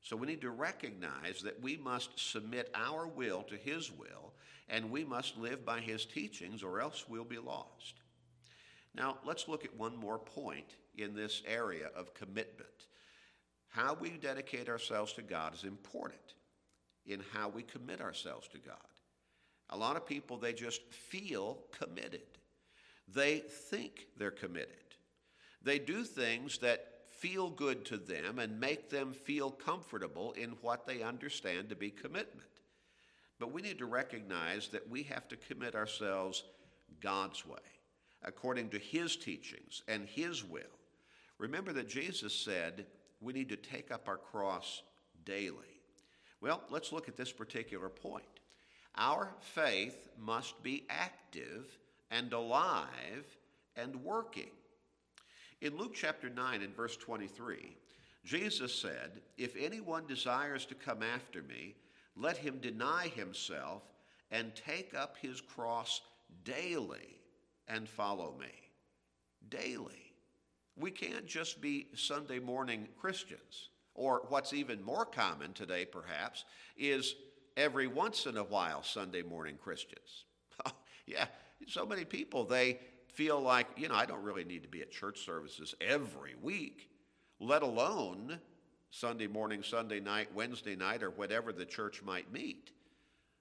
So 0.00 0.16
we 0.16 0.26
need 0.26 0.40
to 0.40 0.50
recognize 0.50 1.42
that 1.42 1.60
we 1.62 1.76
must 1.76 2.18
submit 2.18 2.70
our 2.74 3.06
will 3.06 3.42
to 3.44 3.56
his 3.56 3.92
will 3.92 4.32
and 4.68 4.90
we 4.90 5.04
must 5.04 5.38
live 5.38 5.64
by 5.64 5.80
his 5.80 6.04
teachings 6.04 6.62
or 6.62 6.80
else 6.80 7.04
we'll 7.08 7.24
be 7.24 7.38
lost. 7.38 7.94
Now, 8.94 9.18
let's 9.24 9.48
look 9.48 9.64
at 9.64 9.76
one 9.76 9.96
more 9.96 10.18
point 10.18 10.76
in 10.96 11.14
this 11.14 11.42
area 11.46 11.88
of 11.94 12.14
commitment. 12.14 12.68
How 13.68 13.94
we 13.94 14.10
dedicate 14.10 14.68
ourselves 14.68 15.12
to 15.14 15.22
God 15.22 15.54
is 15.54 15.64
important 15.64 16.34
in 17.06 17.22
how 17.32 17.48
we 17.48 17.62
commit 17.62 18.00
ourselves 18.00 18.48
to 18.48 18.58
God. 18.58 18.76
A 19.70 19.76
lot 19.76 19.96
of 19.96 20.06
people, 20.06 20.36
they 20.36 20.52
just 20.52 20.82
feel 20.92 21.58
committed. 21.78 22.22
They 23.06 23.38
think 23.38 24.06
they're 24.16 24.30
committed. 24.30 24.76
They 25.62 25.78
do 25.78 26.04
things 26.04 26.58
that 26.58 26.84
feel 27.06 27.50
good 27.50 27.84
to 27.86 27.96
them 27.96 28.38
and 28.38 28.60
make 28.60 28.90
them 28.90 29.12
feel 29.12 29.50
comfortable 29.50 30.32
in 30.32 30.50
what 30.62 30.86
they 30.86 31.02
understand 31.02 31.68
to 31.68 31.76
be 31.76 31.90
commitment. 31.90 32.48
But 33.40 33.52
we 33.52 33.62
need 33.62 33.78
to 33.78 33.86
recognize 33.86 34.68
that 34.68 34.88
we 34.88 35.02
have 35.04 35.28
to 35.28 35.36
commit 35.36 35.74
ourselves 35.74 36.44
God's 37.00 37.46
way, 37.46 37.58
according 38.22 38.70
to 38.70 38.78
His 38.78 39.16
teachings 39.16 39.82
and 39.88 40.08
His 40.08 40.44
will. 40.44 40.62
Remember 41.38 41.72
that 41.72 41.88
Jesus 41.88 42.34
said 42.34 42.86
we 43.20 43.32
need 43.32 43.48
to 43.48 43.56
take 43.56 43.90
up 43.90 44.08
our 44.08 44.16
cross 44.16 44.82
daily. 45.24 45.80
Well, 46.40 46.62
let's 46.70 46.92
look 46.92 47.08
at 47.08 47.16
this 47.16 47.32
particular 47.32 47.88
point. 47.88 48.24
Our 48.96 49.34
faith 49.40 50.08
must 50.18 50.62
be 50.62 50.84
active 50.88 51.66
and 52.10 52.32
alive 52.32 53.36
and 53.76 54.02
working. 54.04 54.50
In 55.60 55.76
Luke 55.76 55.94
chapter 55.94 56.28
9 56.28 56.62
and 56.62 56.76
verse 56.76 56.96
23, 56.96 57.76
Jesus 58.24 58.74
said, 58.74 59.22
If 59.36 59.56
anyone 59.56 60.06
desires 60.06 60.64
to 60.66 60.74
come 60.74 61.02
after 61.02 61.42
me, 61.42 61.74
let 62.16 62.36
him 62.36 62.58
deny 62.58 63.08
himself 63.08 63.82
and 64.30 64.54
take 64.54 64.94
up 64.94 65.16
his 65.20 65.40
cross 65.40 66.00
daily 66.44 67.20
and 67.66 67.88
follow 67.88 68.34
me. 68.38 68.52
Daily. 69.48 70.07
We 70.78 70.90
can't 70.90 71.26
just 71.26 71.60
be 71.60 71.88
Sunday 71.94 72.38
morning 72.38 72.88
Christians. 73.00 73.70
Or 73.94 74.22
what's 74.28 74.52
even 74.52 74.82
more 74.82 75.04
common 75.04 75.52
today, 75.52 75.84
perhaps, 75.84 76.44
is 76.76 77.16
every 77.56 77.88
once 77.88 78.26
in 78.26 78.36
a 78.36 78.44
while 78.44 78.84
Sunday 78.84 79.22
morning 79.22 79.56
Christians. 79.60 80.24
yeah, 81.06 81.26
so 81.66 81.84
many 81.84 82.04
people, 82.04 82.44
they 82.44 82.78
feel 83.12 83.40
like, 83.40 83.66
you 83.76 83.88
know, 83.88 83.96
I 83.96 84.06
don't 84.06 84.22
really 84.22 84.44
need 84.44 84.62
to 84.62 84.68
be 84.68 84.82
at 84.82 84.92
church 84.92 85.24
services 85.24 85.74
every 85.80 86.36
week, 86.40 86.88
let 87.40 87.62
alone 87.62 88.38
Sunday 88.90 89.26
morning, 89.26 89.64
Sunday 89.64 89.98
night, 89.98 90.28
Wednesday 90.32 90.76
night, 90.76 91.02
or 91.02 91.10
whatever 91.10 91.52
the 91.52 91.66
church 91.66 92.00
might 92.02 92.32
meet. 92.32 92.70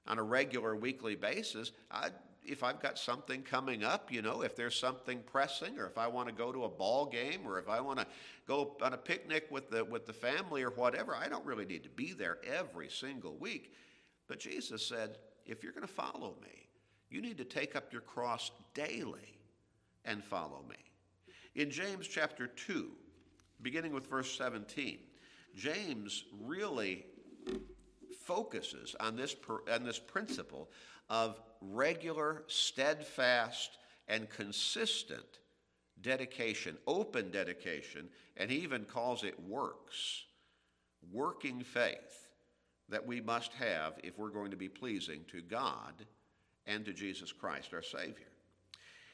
On 0.07 0.17
a 0.17 0.23
regular 0.23 0.75
weekly 0.75 1.15
basis, 1.15 1.71
I, 1.91 2.09
if 2.47 2.63
I've 2.63 2.81
got 2.81 2.97
something 2.97 3.41
coming 3.43 3.83
up, 3.83 4.11
you 4.11 4.21
know, 4.21 4.41
if 4.41 4.55
there's 4.55 4.79
something 4.79 5.19
pressing, 5.25 5.77
or 5.77 5.85
if 5.85 5.97
I 5.97 6.07
want 6.07 6.29
to 6.29 6.33
go 6.33 6.51
to 6.51 6.63
a 6.63 6.69
ball 6.69 7.05
game, 7.05 7.41
or 7.45 7.59
if 7.59 7.67
I 7.67 7.81
want 7.81 7.99
to 7.99 8.07
go 8.47 8.77
on 8.81 8.93
a 8.93 8.97
picnic 8.97 9.47
with 9.51 9.69
the, 9.69 9.83
with 9.83 10.05
the 10.05 10.13
family 10.13 10.63
or 10.63 10.71
whatever, 10.71 11.13
I 11.15 11.27
don't 11.27 11.45
really 11.45 11.65
need 11.65 11.83
to 11.83 11.89
be 11.89 12.13
there 12.13 12.37
every 12.45 12.89
single 12.89 13.35
week. 13.37 13.73
But 14.27 14.39
Jesus 14.39 14.85
said, 14.85 15.17
if 15.45 15.63
you're 15.63 15.73
going 15.73 15.85
to 15.85 15.93
follow 15.93 16.35
me, 16.41 16.67
you 17.09 17.21
need 17.21 17.37
to 17.37 17.45
take 17.45 17.75
up 17.75 17.91
your 17.91 18.01
cross 18.01 18.51
daily 18.73 19.37
and 20.05 20.23
follow 20.23 20.63
me. 20.69 20.75
In 21.55 21.69
James 21.69 22.07
chapter 22.07 22.47
2, 22.47 22.89
beginning 23.61 23.93
with 23.93 24.07
verse 24.07 24.31
17, 24.37 24.99
James 25.55 26.25
really 26.43 27.05
focuses 28.23 28.95
on 28.99 29.15
this, 29.15 29.35
on 29.73 29.83
this 29.83 29.99
principle 29.99 30.69
of 31.09 31.39
regular, 31.61 32.43
steadfast, 32.47 33.77
and 34.07 34.29
consistent 34.29 35.39
dedication, 36.01 36.77
open 36.85 37.31
dedication, 37.31 38.07
and 38.35 38.51
he 38.51 38.57
even 38.57 38.85
calls 38.85 39.23
it 39.23 39.39
works, 39.47 40.25
working 41.11 41.63
faith 41.63 42.27
that 42.89 43.05
we 43.05 43.19
must 43.19 43.51
have 43.53 43.93
if 44.03 44.17
we're 44.17 44.29
going 44.29 44.51
to 44.51 44.57
be 44.57 44.69
pleasing 44.69 45.21
to 45.31 45.41
God 45.41 46.05
and 46.65 46.85
to 46.85 46.93
Jesus 46.93 47.31
Christ, 47.31 47.73
our 47.73 47.81
Savior. 47.81 48.27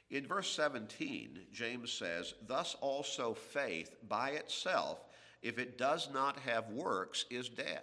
In 0.09 0.27
verse 0.27 0.49
17, 0.51 1.39
James 1.51 1.91
says, 1.91 2.33
Thus 2.45 2.75
also 2.81 3.33
faith 3.33 3.95
by 4.07 4.31
itself, 4.31 4.99
if 5.41 5.57
it 5.57 5.77
does 5.77 6.09
not 6.13 6.37
have 6.39 6.69
works, 6.69 7.25
is 7.29 7.49
dead. 7.49 7.81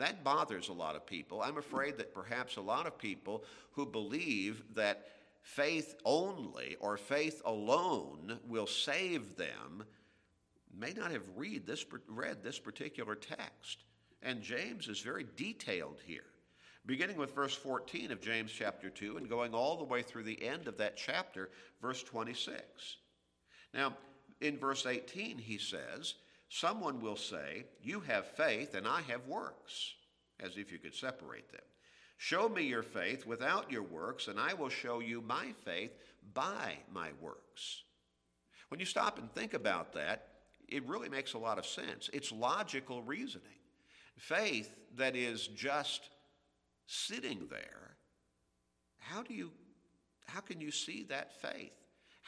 That 0.00 0.24
bothers 0.24 0.70
a 0.70 0.72
lot 0.72 0.96
of 0.96 1.04
people. 1.04 1.42
I'm 1.42 1.58
afraid 1.58 1.98
that 1.98 2.14
perhaps 2.14 2.56
a 2.56 2.62
lot 2.62 2.86
of 2.86 2.96
people 2.96 3.44
who 3.72 3.84
believe 3.84 4.62
that 4.74 5.08
faith 5.42 5.94
only 6.06 6.76
or 6.80 6.96
faith 6.96 7.42
alone 7.44 8.38
will 8.48 8.66
save 8.66 9.36
them 9.36 9.84
may 10.74 10.94
not 10.94 11.10
have 11.10 11.24
read 11.36 11.66
this, 11.66 11.84
read 12.08 12.42
this 12.42 12.58
particular 12.58 13.14
text. 13.14 13.84
And 14.22 14.40
James 14.40 14.88
is 14.88 15.00
very 15.00 15.26
detailed 15.36 16.00
here, 16.06 16.24
beginning 16.86 17.18
with 17.18 17.34
verse 17.34 17.54
14 17.54 18.10
of 18.10 18.22
James 18.22 18.50
chapter 18.50 18.88
2 18.88 19.18
and 19.18 19.28
going 19.28 19.52
all 19.52 19.76
the 19.76 19.84
way 19.84 20.00
through 20.00 20.22
the 20.22 20.42
end 20.42 20.66
of 20.66 20.78
that 20.78 20.96
chapter, 20.96 21.50
verse 21.82 22.02
26. 22.02 22.96
Now, 23.74 23.94
in 24.40 24.56
verse 24.56 24.86
18, 24.86 25.36
he 25.36 25.58
says, 25.58 26.14
Someone 26.50 27.00
will 27.00 27.16
say, 27.16 27.64
You 27.82 28.00
have 28.00 28.26
faith 28.26 28.74
and 28.74 28.86
I 28.86 29.00
have 29.02 29.26
works, 29.26 29.94
as 30.38 30.58
if 30.58 30.70
you 30.70 30.78
could 30.78 30.94
separate 30.94 31.50
them. 31.50 31.62
Show 32.18 32.50
me 32.50 32.64
your 32.64 32.82
faith 32.82 33.24
without 33.24 33.72
your 33.72 33.82
works, 33.82 34.28
and 34.28 34.38
I 34.38 34.52
will 34.52 34.68
show 34.68 35.00
you 35.00 35.22
my 35.22 35.54
faith 35.64 35.92
by 36.34 36.74
my 36.92 37.10
works. 37.18 37.84
When 38.68 38.78
you 38.78 38.84
stop 38.84 39.18
and 39.18 39.32
think 39.32 39.54
about 39.54 39.94
that, 39.94 40.26
it 40.68 40.86
really 40.86 41.08
makes 41.08 41.32
a 41.32 41.38
lot 41.38 41.58
of 41.58 41.64
sense. 41.64 42.10
It's 42.12 42.30
logical 42.30 43.02
reasoning. 43.02 43.46
Faith 44.18 44.70
that 44.96 45.16
is 45.16 45.46
just 45.46 46.10
sitting 46.86 47.46
there 47.48 47.80
how 49.00 49.22
do 49.22 49.34
you 49.34 49.50
how 50.26 50.40
can 50.40 50.60
you 50.60 50.70
see 50.70 51.04
that 51.08 51.40
faith? 51.40 51.72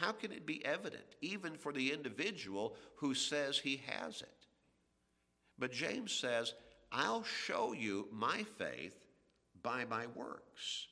How 0.03 0.11
can 0.11 0.33
it 0.33 0.45
be 0.45 0.65
evident 0.65 1.05
even 1.21 1.55
for 1.55 1.73
the 1.73 1.93
individual 1.93 2.75
who 2.97 3.15
says 3.15 3.57
he 3.57 3.81
has 3.87 4.21
it? 4.21 4.47
But 5.61 5.71
James 5.71 6.13
says, 6.13 6.55
I'll 6.91 7.23
show 7.23 7.73
you 7.73 8.09
my 8.11 8.45
faith 8.59 8.97
by 9.63 9.85
my 9.85 10.07
works. 10.17 10.89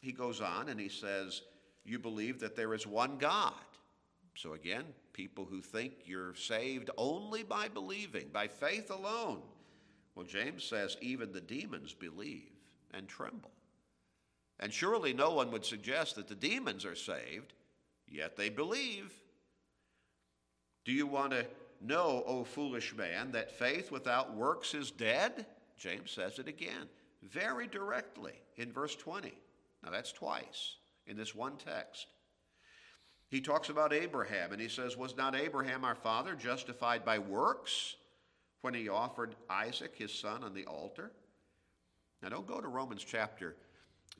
He 0.00 0.12
goes 0.12 0.40
on 0.40 0.68
and 0.68 0.78
he 0.78 0.88
says, 0.88 1.42
You 1.84 1.98
believe 1.98 2.38
that 2.40 2.54
there 2.54 2.74
is 2.74 2.86
one 2.86 3.18
God. 3.18 3.54
So 4.36 4.52
again, 4.52 4.84
people 5.12 5.44
who 5.44 5.60
think 5.60 5.92
you're 6.04 6.36
saved 6.36 6.90
only 6.96 7.42
by 7.42 7.66
believing, 7.66 8.28
by 8.32 8.46
faith 8.46 8.92
alone. 8.92 9.42
Well, 10.14 10.26
James 10.26 10.62
says, 10.62 10.96
even 11.00 11.32
the 11.32 11.40
demons 11.40 11.92
believe 11.92 12.52
and 12.94 13.08
tremble. 13.08 13.50
And 14.60 14.72
surely 14.72 15.14
no 15.14 15.30
one 15.30 15.50
would 15.50 15.64
suggest 15.64 16.16
that 16.16 16.28
the 16.28 16.34
demons 16.34 16.84
are 16.84 16.94
saved, 16.94 17.54
yet 18.06 18.36
they 18.36 18.50
believe. 18.50 19.10
Do 20.84 20.92
you 20.92 21.06
want 21.06 21.32
to 21.32 21.46
know, 21.80 22.22
O 22.26 22.44
foolish 22.44 22.94
man, 22.94 23.32
that 23.32 23.50
faith 23.50 23.90
without 23.90 24.34
works 24.34 24.74
is 24.74 24.90
dead? 24.90 25.46
James 25.78 26.10
says 26.10 26.38
it 26.38 26.46
again, 26.46 26.88
very 27.22 27.66
directly 27.66 28.34
in 28.56 28.70
verse 28.70 28.94
20. 28.94 29.32
Now 29.82 29.90
that's 29.90 30.12
twice 30.12 30.76
in 31.06 31.16
this 31.16 31.34
one 31.34 31.56
text. 31.56 32.06
He 33.28 33.40
talks 33.40 33.70
about 33.70 33.94
Abraham 33.94 34.52
and 34.52 34.60
he 34.60 34.68
says, 34.68 34.94
Was 34.94 35.16
not 35.16 35.34
Abraham 35.34 35.84
our 35.86 35.94
father 35.94 36.34
justified 36.34 37.02
by 37.02 37.18
works 37.18 37.96
when 38.60 38.74
he 38.74 38.90
offered 38.90 39.36
Isaac 39.48 39.94
his 39.96 40.12
son 40.12 40.44
on 40.44 40.52
the 40.52 40.66
altar? 40.66 41.12
Now 42.22 42.28
don't 42.28 42.46
go 42.46 42.60
to 42.60 42.68
Romans 42.68 43.04
chapter 43.04 43.56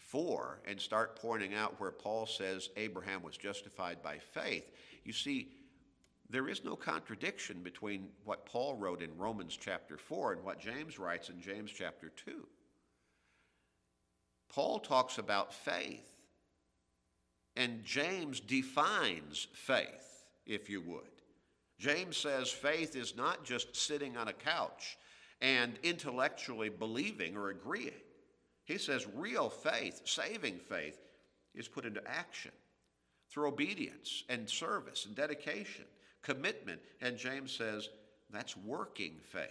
4 0.07 0.61
and 0.67 0.81
start 0.81 1.21
pointing 1.21 1.55
out 1.55 1.81
where 1.81 1.91
Paul 1.91 2.27
says 2.27 2.71
Abraham 2.77 3.23
was 3.23 3.37
justified 3.37 4.03
by 4.03 4.19
faith. 4.19 4.71
You 5.05 5.13
see, 5.13 5.53
there 6.29 6.49
is 6.49 6.65
no 6.65 6.77
contradiction 6.77 7.63
between 7.63 8.09
what 8.25 8.47
Paul 8.47 8.77
wrote 8.77 9.03
in 9.03 9.17
Romans 9.19 9.59
chapter 9.61 9.97
4 9.97 10.35
and 10.35 10.45
what 10.45 10.61
James 10.61 10.99
writes 10.99 11.29
in 11.29 11.41
James 11.41 11.71
chapter 11.71 12.11
2. 12.25 12.47
Paul 14.49 14.81
talks 14.81 15.19
about 15.19 15.55
faith, 15.55 16.09
and 17.57 17.85
James 17.85 18.41
defines 18.41 19.47
faith, 19.53 20.27
if 20.47 20.69
you 20.69 20.81
would. 20.83 21.03
James 21.79 22.17
says 22.17 22.51
faith 22.51 22.95
is 22.95 23.17
not 23.17 23.45
just 23.45 23.75
sitting 23.75 24.17
on 24.17 24.29
a 24.29 24.33
couch 24.33 24.99
and 25.41 25.79
intellectually 25.83 26.69
believing 26.69 27.37
or 27.37 27.51
agreeing. 27.51 27.93
He 28.71 28.79
says 28.79 29.05
real 29.17 29.49
faith, 29.49 30.03
saving 30.05 30.61
faith, 30.61 30.97
is 31.57 31.67
put 31.67 31.85
into 31.85 32.01
action 32.07 32.53
through 33.29 33.49
obedience 33.49 34.23
and 34.29 34.49
service 34.49 35.07
and 35.07 35.17
dedication, 35.17 35.87
commitment. 36.23 36.81
And 37.01 37.19
James 37.19 37.51
says 37.51 37.89
that's 38.33 38.57
working 38.57 39.17
faith. 39.25 39.49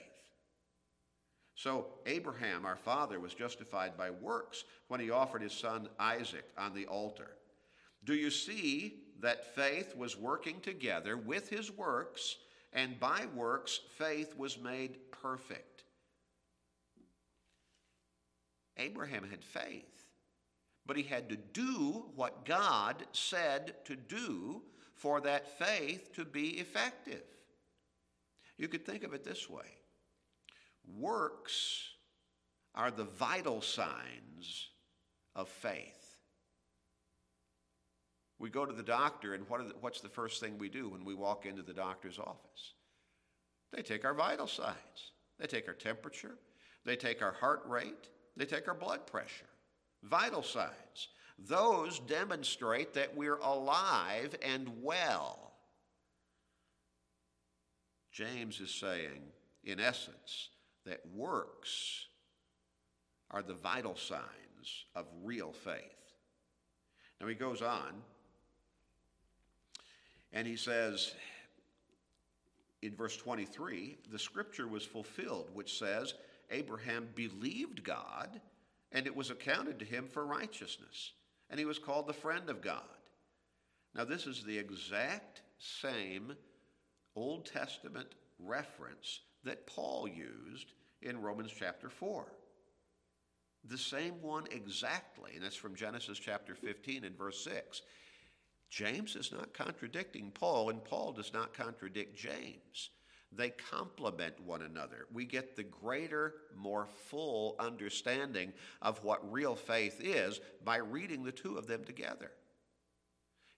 So, 1.53 1.87
Abraham, 2.05 2.65
our 2.65 2.77
father, 2.77 3.19
was 3.19 3.33
justified 3.33 3.97
by 3.97 4.09
works 4.09 4.63
when 4.87 5.01
he 5.01 5.11
offered 5.11 5.41
his 5.41 5.51
son 5.51 5.89
Isaac 5.99 6.45
on 6.57 6.73
the 6.73 6.85
altar. 6.85 7.31
Do 8.05 8.13
you 8.13 8.31
see 8.31 9.01
that 9.19 9.53
faith 9.53 9.97
was 9.97 10.17
working 10.17 10.61
together 10.61 11.17
with 11.17 11.49
his 11.49 11.69
works, 11.69 12.37
and 12.71 12.97
by 13.01 13.25
works, 13.35 13.81
faith 13.97 14.37
was 14.37 14.57
made 14.57 15.11
perfect? 15.11 15.78
Abraham 18.79 19.29
had 19.29 19.43
faith, 19.43 20.07
but 20.85 20.97
he 20.97 21.03
had 21.03 21.29
to 21.29 21.35
do 21.35 22.05
what 22.15 22.45
God 22.45 23.05
said 23.11 23.75
to 23.85 23.95
do 23.95 24.63
for 24.95 25.21
that 25.21 25.59
faith 25.59 26.13
to 26.15 26.25
be 26.25 26.59
effective. 26.59 27.23
You 28.57 28.67
could 28.67 28.85
think 28.85 29.03
of 29.03 29.13
it 29.13 29.23
this 29.23 29.49
way 29.49 29.65
Works 30.97 31.89
are 32.73 32.91
the 32.91 33.05
vital 33.05 33.61
signs 33.61 34.69
of 35.35 35.47
faith. 35.47 35.95
We 38.39 38.49
go 38.49 38.65
to 38.65 38.73
the 38.73 38.83
doctor, 38.83 39.33
and 39.33 39.47
what 39.49 39.67
the, 39.67 39.75
what's 39.81 39.99
the 40.01 40.09
first 40.09 40.39
thing 40.39 40.57
we 40.57 40.69
do 40.69 40.89
when 40.89 41.03
we 41.03 41.13
walk 41.13 41.45
into 41.45 41.61
the 41.61 41.73
doctor's 41.73 42.17
office? 42.17 42.73
They 43.73 43.81
take 43.81 44.05
our 44.05 44.13
vital 44.13 44.47
signs. 44.47 45.11
They 45.39 45.47
take 45.47 45.67
our 45.67 45.73
temperature, 45.73 46.37
they 46.85 46.95
take 46.95 47.21
our 47.21 47.31
heart 47.31 47.63
rate, 47.65 48.09
they 48.37 48.45
take 48.45 48.67
our 48.67 48.73
blood 48.73 49.05
pressure. 49.07 49.45
Vital 50.03 50.43
signs. 50.43 51.09
Those 51.37 51.99
demonstrate 51.99 52.93
that 52.93 53.15
we're 53.15 53.37
alive 53.37 54.35
and 54.41 54.69
well. 54.81 55.53
James 58.11 58.59
is 58.59 58.71
saying, 58.71 59.21
in 59.63 59.79
essence, 59.79 60.49
that 60.85 61.01
works 61.15 62.07
are 63.31 63.43
the 63.43 63.53
vital 63.53 63.95
signs 63.95 64.85
of 64.95 65.05
real 65.23 65.51
faith. 65.51 65.83
Now 67.21 67.27
he 67.27 67.35
goes 67.35 67.61
on 67.61 68.01
and 70.33 70.47
he 70.47 70.55
says 70.55 71.13
in 72.81 72.95
verse 72.95 73.17
23 73.17 73.97
the 74.11 74.19
scripture 74.19 74.67
was 74.67 74.83
fulfilled, 74.83 75.49
which 75.53 75.77
says, 75.77 76.13
Abraham 76.51 77.09
believed 77.15 77.83
God, 77.83 78.41
and 78.91 79.05
it 79.05 79.15
was 79.15 79.29
accounted 79.29 79.79
to 79.79 79.85
him 79.85 80.07
for 80.07 80.25
righteousness, 80.25 81.13
and 81.49 81.59
he 81.59 81.65
was 81.65 81.79
called 81.79 82.07
the 82.07 82.13
friend 82.13 82.49
of 82.49 82.61
God. 82.61 82.83
Now, 83.95 84.05
this 84.05 84.27
is 84.27 84.43
the 84.43 84.57
exact 84.57 85.41
same 85.57 86.33
Old 87.15 87.45
Testament 87.45 88.15
reference 88.39 89.21
that 89.43 89.67
Paul 89.67 90.07
used 90.07 90.73
in 91.01 91.21
Romans 91.21 91.51
chapter 91.57 91.89
4. 91.89 92.25
The 93.65 93.77
same 93.77 94.21
one 94.21 94.45
exactly, 94.51 95.31
and 95.35 95.43
that's 95.43 95.55
from 95.55 95.75
Genesis 95.75 96.17
chapter 96.17 96.55
15 96.55 97.03
and 97.03 97.17
verse 97.17 97.43
6. 97.43 97.81
James 98.69 99.15
is 99.15 99.31
not 99.31 99.53
contradicting 99.53 100.31
Paul, 100.31 100.69
and 100.69 100.83
Paul 100.83 101.11
does 101.11 101.33
not 101.33 101.53
contradict 101.53 102.15
James. 102.15 102.91
They 103.31 103.51
complement 103.51 104.39
one 104.43 104.63
another. 104.63 105.05
We 105.13 105.25
get 105.25 105.55
the 105.55 105.63
greater, 105.63 106.35
more 106.55 106.87
full 107.07 107.55
understanding 107.59 108.53
of 108.81 109.03
what 109.03 109.31
real 109.31 109.55
faith 109.55 110.01
is 110.01 110.41
by 110.63 110.77
reading 110.77 111.23
the 111.23 111.31
two 111.31 111.57
of 111.57 111.67
them 111.67 111.83
together. 111.83 112.31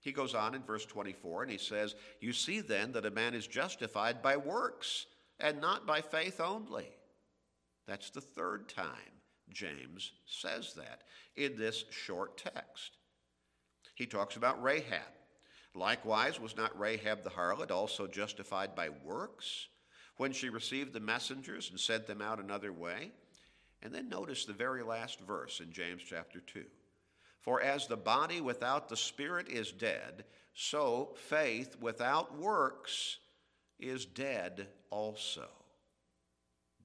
He 0.00 0.12
goes 0.12 0.34
on 0.34 0.54
in 0.54 0.62
verse 0.62 0.84
24 0.84 1.44
and 1.44 1.52
he 1.52 1.58
says, 1.58 1.94
You 2.20 2.32
see 2.32 2.60
then 2.60 2.92
that 2.92 3.06
a 3.06 3.10
man 3.10 3.34
is 3.34 3.46
justified 3.46 4.20
by 4.20 4.36
works 4.36 5.06
and 5.40 5.60
not 5.60 5.86
by 5.86 6.00
faith 6.00 6.40
only. 6.40 6.88
That's 7.86 8.10
the 8.10 8.20
third 8.20 8.68
time 8.68 9.22
James 9.50 10.12
says 10.26 10.74
that 10.74 11.02
in 11.36 11.56
this 11.56 11.84
short 11.90 12.36
text. 12.36 12.98
He 13.94 14.06
talks 14.06 14.36
about 14.36 14.62
Rahab. 14.62 15.02
Likewise, 15.74 16.38
was 16.38 16.56
not 16.56 16.78
Rahab 16.78 17.22
the 17.22 17.30
harlot 17.30 17.70
also 17.70 18.06
justified 18.06 18.74
by 18.74 18.90
works 18.90 19.68
when 20.16 20.32
she 20.32 20.50
received 20.50 20.92
the 20.92 21.00
messengers 21.00 21.70
and 21.70 21.80
sent 21.80 22.06
them 22.06 22.20
out 22.20 22.38
another 22.38 22.72
way? 22.72 23.10
And 23.82 23.94
then 23.94 24.08
notice 24.08 24.44
the 24.44 24.52
very 24.52 24.82
last 24.82 25.20
verse 25.20 25.60
in 25.60 25.72
James 25.72 26.02
chapter 26.06 26.40
2. 26.40 26.64
For 27.40 27.60
as 27.60 27.86
the 27.86 27.96
body 27.96 28.40
without 28.40 28.88
the 28.88 28.96
spirit 28.96 29.48
is 29.48 29.72
dead, 29.72 30.24
so 30.54 31.14
faith 31.16 31.76
without 31.80 32.38
works 32.38 33.18
is 33.80 34.04
dead 34.04 34.68
also. 34.90 35.48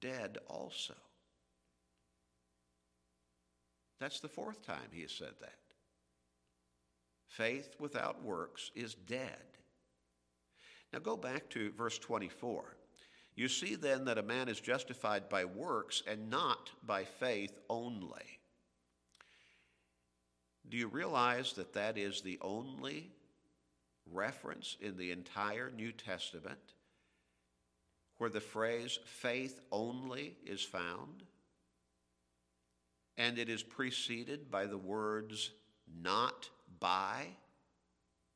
Dead 0.00 0.38
also. 0.48 0.94
That's 4.00 4.20
the 4.20 4.28
fourth 4.28 4.64
time 4.66 4.88
he 4.92 5.02
has 5.02 5.12
said 5.12 5.34
that. 5.40 5.67
Faith 7.28 7.76
without 7.78 8.22
works 8.24 8.70
is 8.74 8.94
dead. 8.94 9.44
Now 10.92 10.98
go 10.98 11.16
back 11.16 11.48
to 11.50 11.70
verse 11.72 11.98
24. 11.98 12.64
You 13.36 13.48
see 13.48 13.76
then 13.76 14.06
that 14.06 14.18
a 14.18 14.22
man 14.22 14.48
is 14.48 14.58
justified 14.58 15.28
by 15.28 15.44
works 15.44 16.02
and 16.08 16.28
not 16.28 16.70
by 16.84 17.04
faith 17.04 17.56
only. 17.70 18.40
Do 20.68 20.76
you 20.76 20.88
realize 20.88 21.52
that 21.52 21.74
that 21.74 21.96
is 21.96 22.20
the 22.20 22.38
only 22.42 23.12
reference 24.10 24.76
in 24.80 24.96
the 24.96 25.12
entire 25.12 25.70
New 25.70 25.92
Testament 25.92 26.58
where 28.16 28.30
the 28.30 28.40
phrase 28.40 28.98
faith 29.04 29.60
only 29.70 30.36
is 30.44 30.62
found? 30.62 31.22
And 33.16 33.38
it 33.38 33.48
is 33.48 33.62
preceded 33.62 34.50
by 34.50 34.66
the 34.66 34.78
words 34.78 35.50
not 36.02 36.48
by 36.80 37.26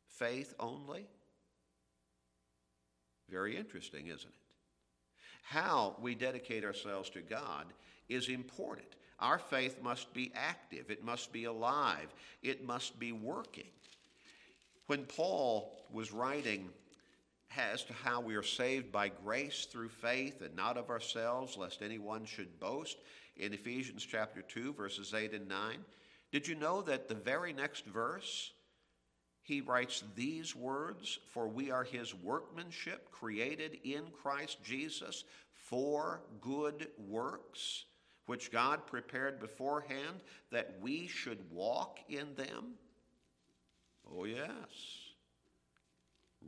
faith 0.07 0.55
only? 0.61 1.07
Very 3.31 3.57
interesting, 3.57 4.07
isn't 4.07 4.29
it? 4.29 4.35
How 5.43 5.97
we 6.01 6.15
dedicate 6.15 6.65
ourselves 6.65 7.11
to 7.11 7.21
God 7.21 7.67
is 8.09 8.29
important. 8.29 8.87
Our 9.19 9.39
faith 9.39 9.81
must 9.83 10.13
be 10.13 10.33
active, 10.35 10.91
it 10.91 11.05
must 11.05 11.33
be 11.33 11.45
alive, 11.45 12.13
it 12.43 12.67
must 12.67 12.99
be 12.99 13.13
working. 13.13 13.71
When 14.87 15.05
Paul 15.05 15.73
was 15.93 16.13
writing 16.13 16.69
as 17.57 17.85
to 17.85 17.93
how 17.93 18.21
we 18.21 18.35
are 18.35 18.43
saved 18.43 18.91
by 18.91 19.09
grace 19.09 19.67
through 19.71 19.91
faith 19.91 20.43
and 20.43 20.57
not 20.57 20.77
of 20.77 20.91
ourselves, 20.91 21.57
lest 21.57 21.83
anyone 21.83 22.25
should 22.25 22.59
boast, 22.59 22.97
in 23.37 23.53
Ephesians 23.53 24.05
chapter 24.05 24.43
2, 24.43 24.75
verses 24.75 25.15
8 25.15 25.33
and 25.33 25.49
9, 25.49 25.79
did 26.33 26.49
you 26.49 26.55
know 26.55 26.81
that 26.83 27.09
the 27.09 27.15
very 27.15 27.53
next 27.53 27.85
verse, 27.85 28.53
he 29.43 29.61
writes 29.61 30.03
these 30.17 30.57
words 30.57 31.19
For 31.31 31.47
we 31.47 31.71
are 31.71 31.85
his 31.85 32.15
workmanship, 32.15 33.11
created 33.13 33.79
in 33.85 34.05
Christ 34.23 34.59
Jesus 34.65 35.25
for 35.53 36.23
good 36.41 36.89
works, 36.97 37.85
which 38.27 38.51
God 38.51 38.87
prepared 38.87 39.41
beforehand 39.41 40.23
that 40.51 40.79
we 40.81 41.07
should 41.07 41.39
walk 41.51 41.99
in 42.09 42.35
them? 42.35 42.75
Oh, 44.11 44.25
yes. 44.25 44.49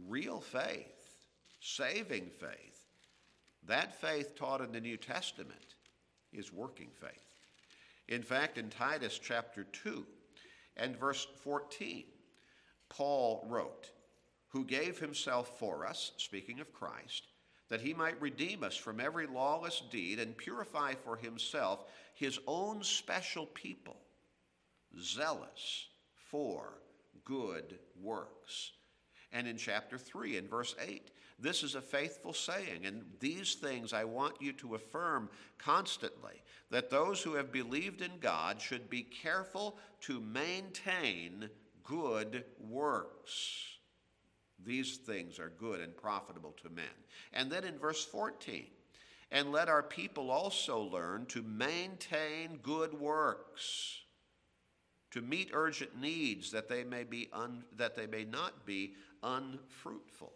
Real 0.09 0.41
faith, 0.41 1.27
saving 1.61 2.31
faith. 2.41 2.85
That 3.67 4.01
faith 4.01 4.35
taught 4.35 4.61
in 4.61 4.73
the 4.73 4.81
New 4.81 4.97
Testament 4.97 5.75
is 6.33 6.53
working 6.53 6.89
faith. 7.01 7.34
In 8.09 8.23
fact, 8.23 8.59
in 8.59 8.69
Titus 8.69 9.19
chapter 9.19 9.65
2 9.65 10.05
and 10.77 10.97
verse 10.97 11.27
14, 11.43 12.05
Paul 12.89 13.47
wrote, 13.49 13.91
Who 14.49 14.65
gave 14.65 14.99
himself 14.99 15.59
for 15.59 15.87
us, 15.87 16.13
speaking 16.19 16.61
of 16.61 16.73
Christ, 16.73 17.29
that 17.69 17.81
he 17.81 17.95
might 17.95 18.21
redeem 18.21 18.63
us 18.63 18.77
from 18.77 19.01
every 19.01 19.27
lawless 19.27 19.83
deed 19.91 20.19
and 20.19 20.37
purify 20.37 20.95
for 20.95 21.17
himself 21.17 21.85
his 22.15 22.39
own 22.47 22.83
special 22.83 23.47
people, 23.47 23.97
zealous 25.01 25.89
for 26.31 26.79
good 27.25 27.79
works. 28.01 28.73
And 29.33 29.49
in 29.49 29.57
chapter 29.57 29.99
3 29.99 30.37
and 30.37 30.49
verse 30.49 30.77
8, 30.81 31.11
this 31.39 31.63
is 31.63 31.75
a 31.75 31.81
faithful 31.81 32.33
saying, 32.33 32.87
and 32.87 33.03
these 33.21 33.55
things 33.55 33.93
I 33.93 34.05
want 34.05 34.41
you 34.41 34.53
to 34.55 34.77
affirm 34.77 35.29
constantly 35.59 36.43
that 36.71 36.91
those 36.91 37.23
who 37.23 37.35
have 37.35 37.53
believed 37.53 38.03
in 38.03 38.19
God 38.21 38.61
should 38.61 38.89
be 38.89 39.03
careful 39.03 39.77
to 40.03 40.21
maintain 40.21 41.49
good 41.83 42.45
works. 42.59 43.67
These 44.65 44.99
things 44.99 45.39
are 45.39 45.53
good 45.59 45.81
and 45.81 45.97
profitable 45.97 46.55
to 46.63 46.71
men. 46.71 46.85
And 47.33 47.51
then 47.51 47.65
in 47.65 47.79
verse 47.79 48.05
14, 48.05 48.67
and 49.31 49.51
let 49.51 49.69
our 49.69 49.83
people 49.83 50.31
also 50.31 50.81
learn 50.81 51.27
to 51.27 51.43
maintain 51.43 52.61
good 52.63 52.95
works 52.95 54.01
to 55.11 55.21
meet 55.21 55.51
urgent 55.53 56.01
needs 56.01 56.51
that 56.53 56.69
they 56.69 56.85
may 56.85 57.05
be 57.05 57.29
un, 57.33 57.65
that 57.77 57.95
they 57.95 58.07
may 58.07 58.25
not 58.25 58.65
be 58.67 58.95
unfruitful 59.23 60.33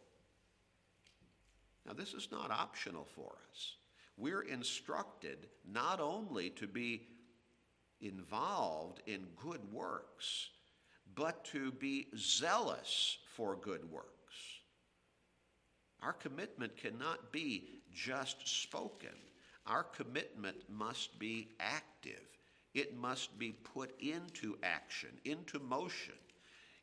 now, 1.88 1.94
this 1.94 2.12
is 2.12 2.28
not 2.30 2.50
optional 2.50 3.06
for 3.14 3.32
us. 3.50 3.76
We're 4.18 4.42
instructed 4.42 5.46
not 5.66 6.00
only 6.00 6.50
to 6.50 6.66
be 6.66 7.06
involved 8.02 9.00
in 9.06 9.26
good 9.36 9.60
works, 9.72 10.50
but 11.14 11.46
to 11.46 11.72
be 11.72 12.08
zealous 12.14 13.16
for 13.34 13.56
good 13.56 13.90
works. 13.90 14.06
Our 16.02 16.12
commitment 16.12 16.76
cannot 16.76 17.32
be 17.32 17.80
just 17.90 18.46
spoken. 18.46 19.16
Our 19.66 19.84
commitment 19.84 20.56
must 20.68 21.18
be 21.18 21.48
active. 21.58 22.28
It 22.74 22.98
must 22.98 23.38
be 23.38 23.52
put 23.52 23.98
into 23.98 24.58
action, 24.62 25.10
into 25.24 25.58
motion. 25.58 26.14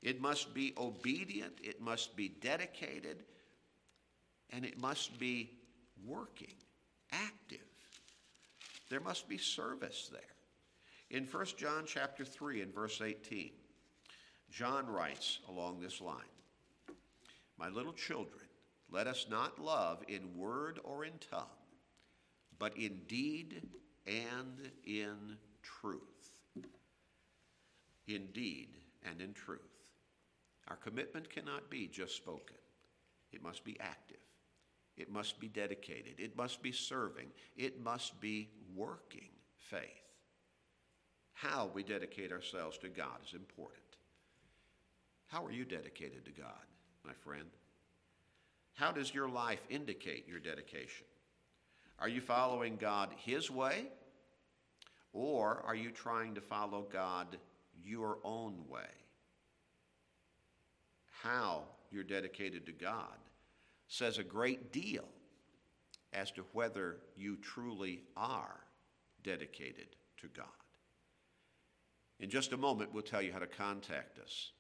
It 0.02 0.20
must 0.20 0.54
be 0.56 0.74
obedient. 0.78 1.54
It 1.64 1.80
must 1.80 2.16
be 2.16 2.30
dedicated 2.30 3.24
and 4.52 4.66
it 4.66 4.80
must 4.80 5.18
be 5.20 5.52
working, 6.06 6.54
active. 7.12 7.60
There 8.90 9.00
must 9.00 9.28
be 9.28 9.38
service 9.38 10.10
there. 10.12 10.22
In 11.10 11.26
1 11.26 11.46
John 11.58 11.84
chapter 11.86 12.26
3 12.26 12.62
and 12.62 12.74
verse 12.74 13.02
18, 13.02 13.52
John 14.52 14.88
writes 14.88 15.40
along 15.50 15.80
this 15.80 16.02
line, 16.02 16.18
My 17.58 17.70
little 17.70 17.94
children, 17.94 18.46
let 18.92 19.08
us 19.08 19.26
not 19.30 19.60
love 19.60 20.04
in 20.08 20.38
word 20.38 20.80
or 20.84 21.06
in 21.06 21.14
tongue, 21.32 21.46
but 22.60 22.78
in 22.78 23.02
deed 23.08 23.62
and 24.08 24.72
in 24.86 25.38
truth. 25.62 26.02
In 28.08 28.28
deed 28.28 28.70
and 29.04 29.22
in 29.22 29.34
truth. 29.34 29.60
Our 30.68 30.78
commitment 30.78 31.30
cannot 31.30 31.70
be 31.70 31.88
just 31.88 32.16
spoken, 32.16 32.58
it 33.32 33.44
must 33.44 33.64
be 33.64 33.80
active. 33.80 34.25
It 34.98 35.12
must 35.12 35.40
be 35.40 35.48
dedicated. 35.48 36.20
It 36.20 36.38
must 36.38 36.62
be 36.62 36.72
serving. 36.72 37.28
It 37.58 37.84
must 37.84 38.20
be 38.22 38.50
working 38.76 39.30
faith. 39.58 39.82
How 41.34 41.70
we 41.74 41.84
dedicate 41.84 42.32
ourselves 42.32 42.78
to 42.80 42.88
God 42.88 43.18
is 43.26 43.34
important. 43.34 43.82
How 45.28 45.44
are 45.46 45.52
you 45.52 45.66
dedicated 45.66 46.24
to 46.26 46.32
God, 46.32 46.66
my 47.04 47.14
friend? 47.14 47.50
How 48.74 48.92
does 48.92 49.14
your 49.14 49.28
life 49.28 49.62
indicate 49.70 50.28
your 50.28 50.40
dedication? 50.40 51.06
Are 52.00 52.10
you 52.10 52.22
following 52.22 52.78
God 52.78 53.10
His 53.18 53.52
way? 53.52 53.88
Or 55.12 55.62
are 55.66 55.76
you 55.76 55.92
trying 55.92 56.36
to 56.36 56.42
follow 56.42 56.86
God 56.92 57.38
your 57.84 58.18
own 58.24 58.64
way? 58.70 58.82
How 61.22 61.64
you're 61.92 62.04
dedicated 62.04 62.66
to 62.66 62.72
God 62.72 63.18
says 63.88 64.18
a 64.18 64.24
great 64.24 64.72
deal 64.72 65.06
as 66.14 66.32
to 66.32 66.46
whether 66.54 66.98
you 67.16 67.38
truly 67.38 68.02
are 68.16 68.60
dedicated 69.24 69.88
to 70.22 70.28
God. 70.28 70.46
In 72.20 72.30
just 72.30 72.54
a 72.54 72.58
moment, 72.58 72.94
we'll 72.94 73.04
tell 73.04 73.22
you 73.22 73.34
how 73.34 73.40
to 73.40 73.48
contact 73.48 74.20
us. 74.20 74.52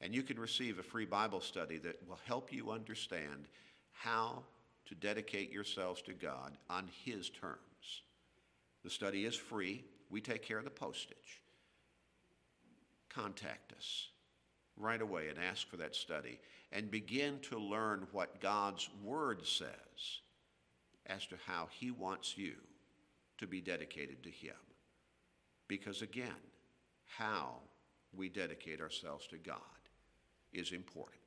And 0.00 0.14
you 0.14 0.22
can 0.22 0.38
receive 0.38 0.78
a 0.78 0.82
free 0.82 1.06
Bible 1.06 1.40
study 1.40 1.78
that 1.78 2.06
will 2.06 2.18
help 2.26 2.52
you 2.52 2.70
understand 2.70 3.48
how 3.92 4.42
to 4.86 4.94
dedicate 4.94 5.50
yourselves 5.50 6.02
to 6.02 6.12
God 6.12 6.52
on 6.68 6.88
His 7.04 7.30
terms. 7.30 8.02
The 8.82 8.90
study 8.90 9.24
is 9.24 9.34
free. 9.34 9.84
We 10.10 10.20
take 10.20 10.42
care 10.42 10.58
of 10.58 10.64
the 10.64 10.70
postage. 10.70 11.40
Contact 13.08 13.72
us 13.72 14.08
right 14.76 15.00
away 15.00 15.28
and 15.28 15.38
ask 15.38 15.66
for 15.68 15.76
that 15.78 15.94
study 15.94 16.38
and 16.74 16.90
begin 16.90 17.38
to 17.38 17.56
learn 17.56 18.06
what 18.10 18.40
God's 18.40 18.90
Word 19.02 19.46
says 19.46 20.20
as 21.06 21.24
to 21.26 21.36
how 21.46 21.68
He 21.70 21.92
wants 21.92 22.36
you 22.36 22.54
to 23.38 23.46
be 23.46 23.60
dedicated 23.60 24.22
to 24.24 24.30
Him. 24.30 24.56
Because 25.68 26.02
again, 26.02 26.34
how 27.06 27.54
we 28.12 28.28
dedicate 28.28 28.80
ourselves 28.80 29.26
to 29.28 29.38
God 29.38 29.56
is 30.52 30.72
important. 30.72 31.23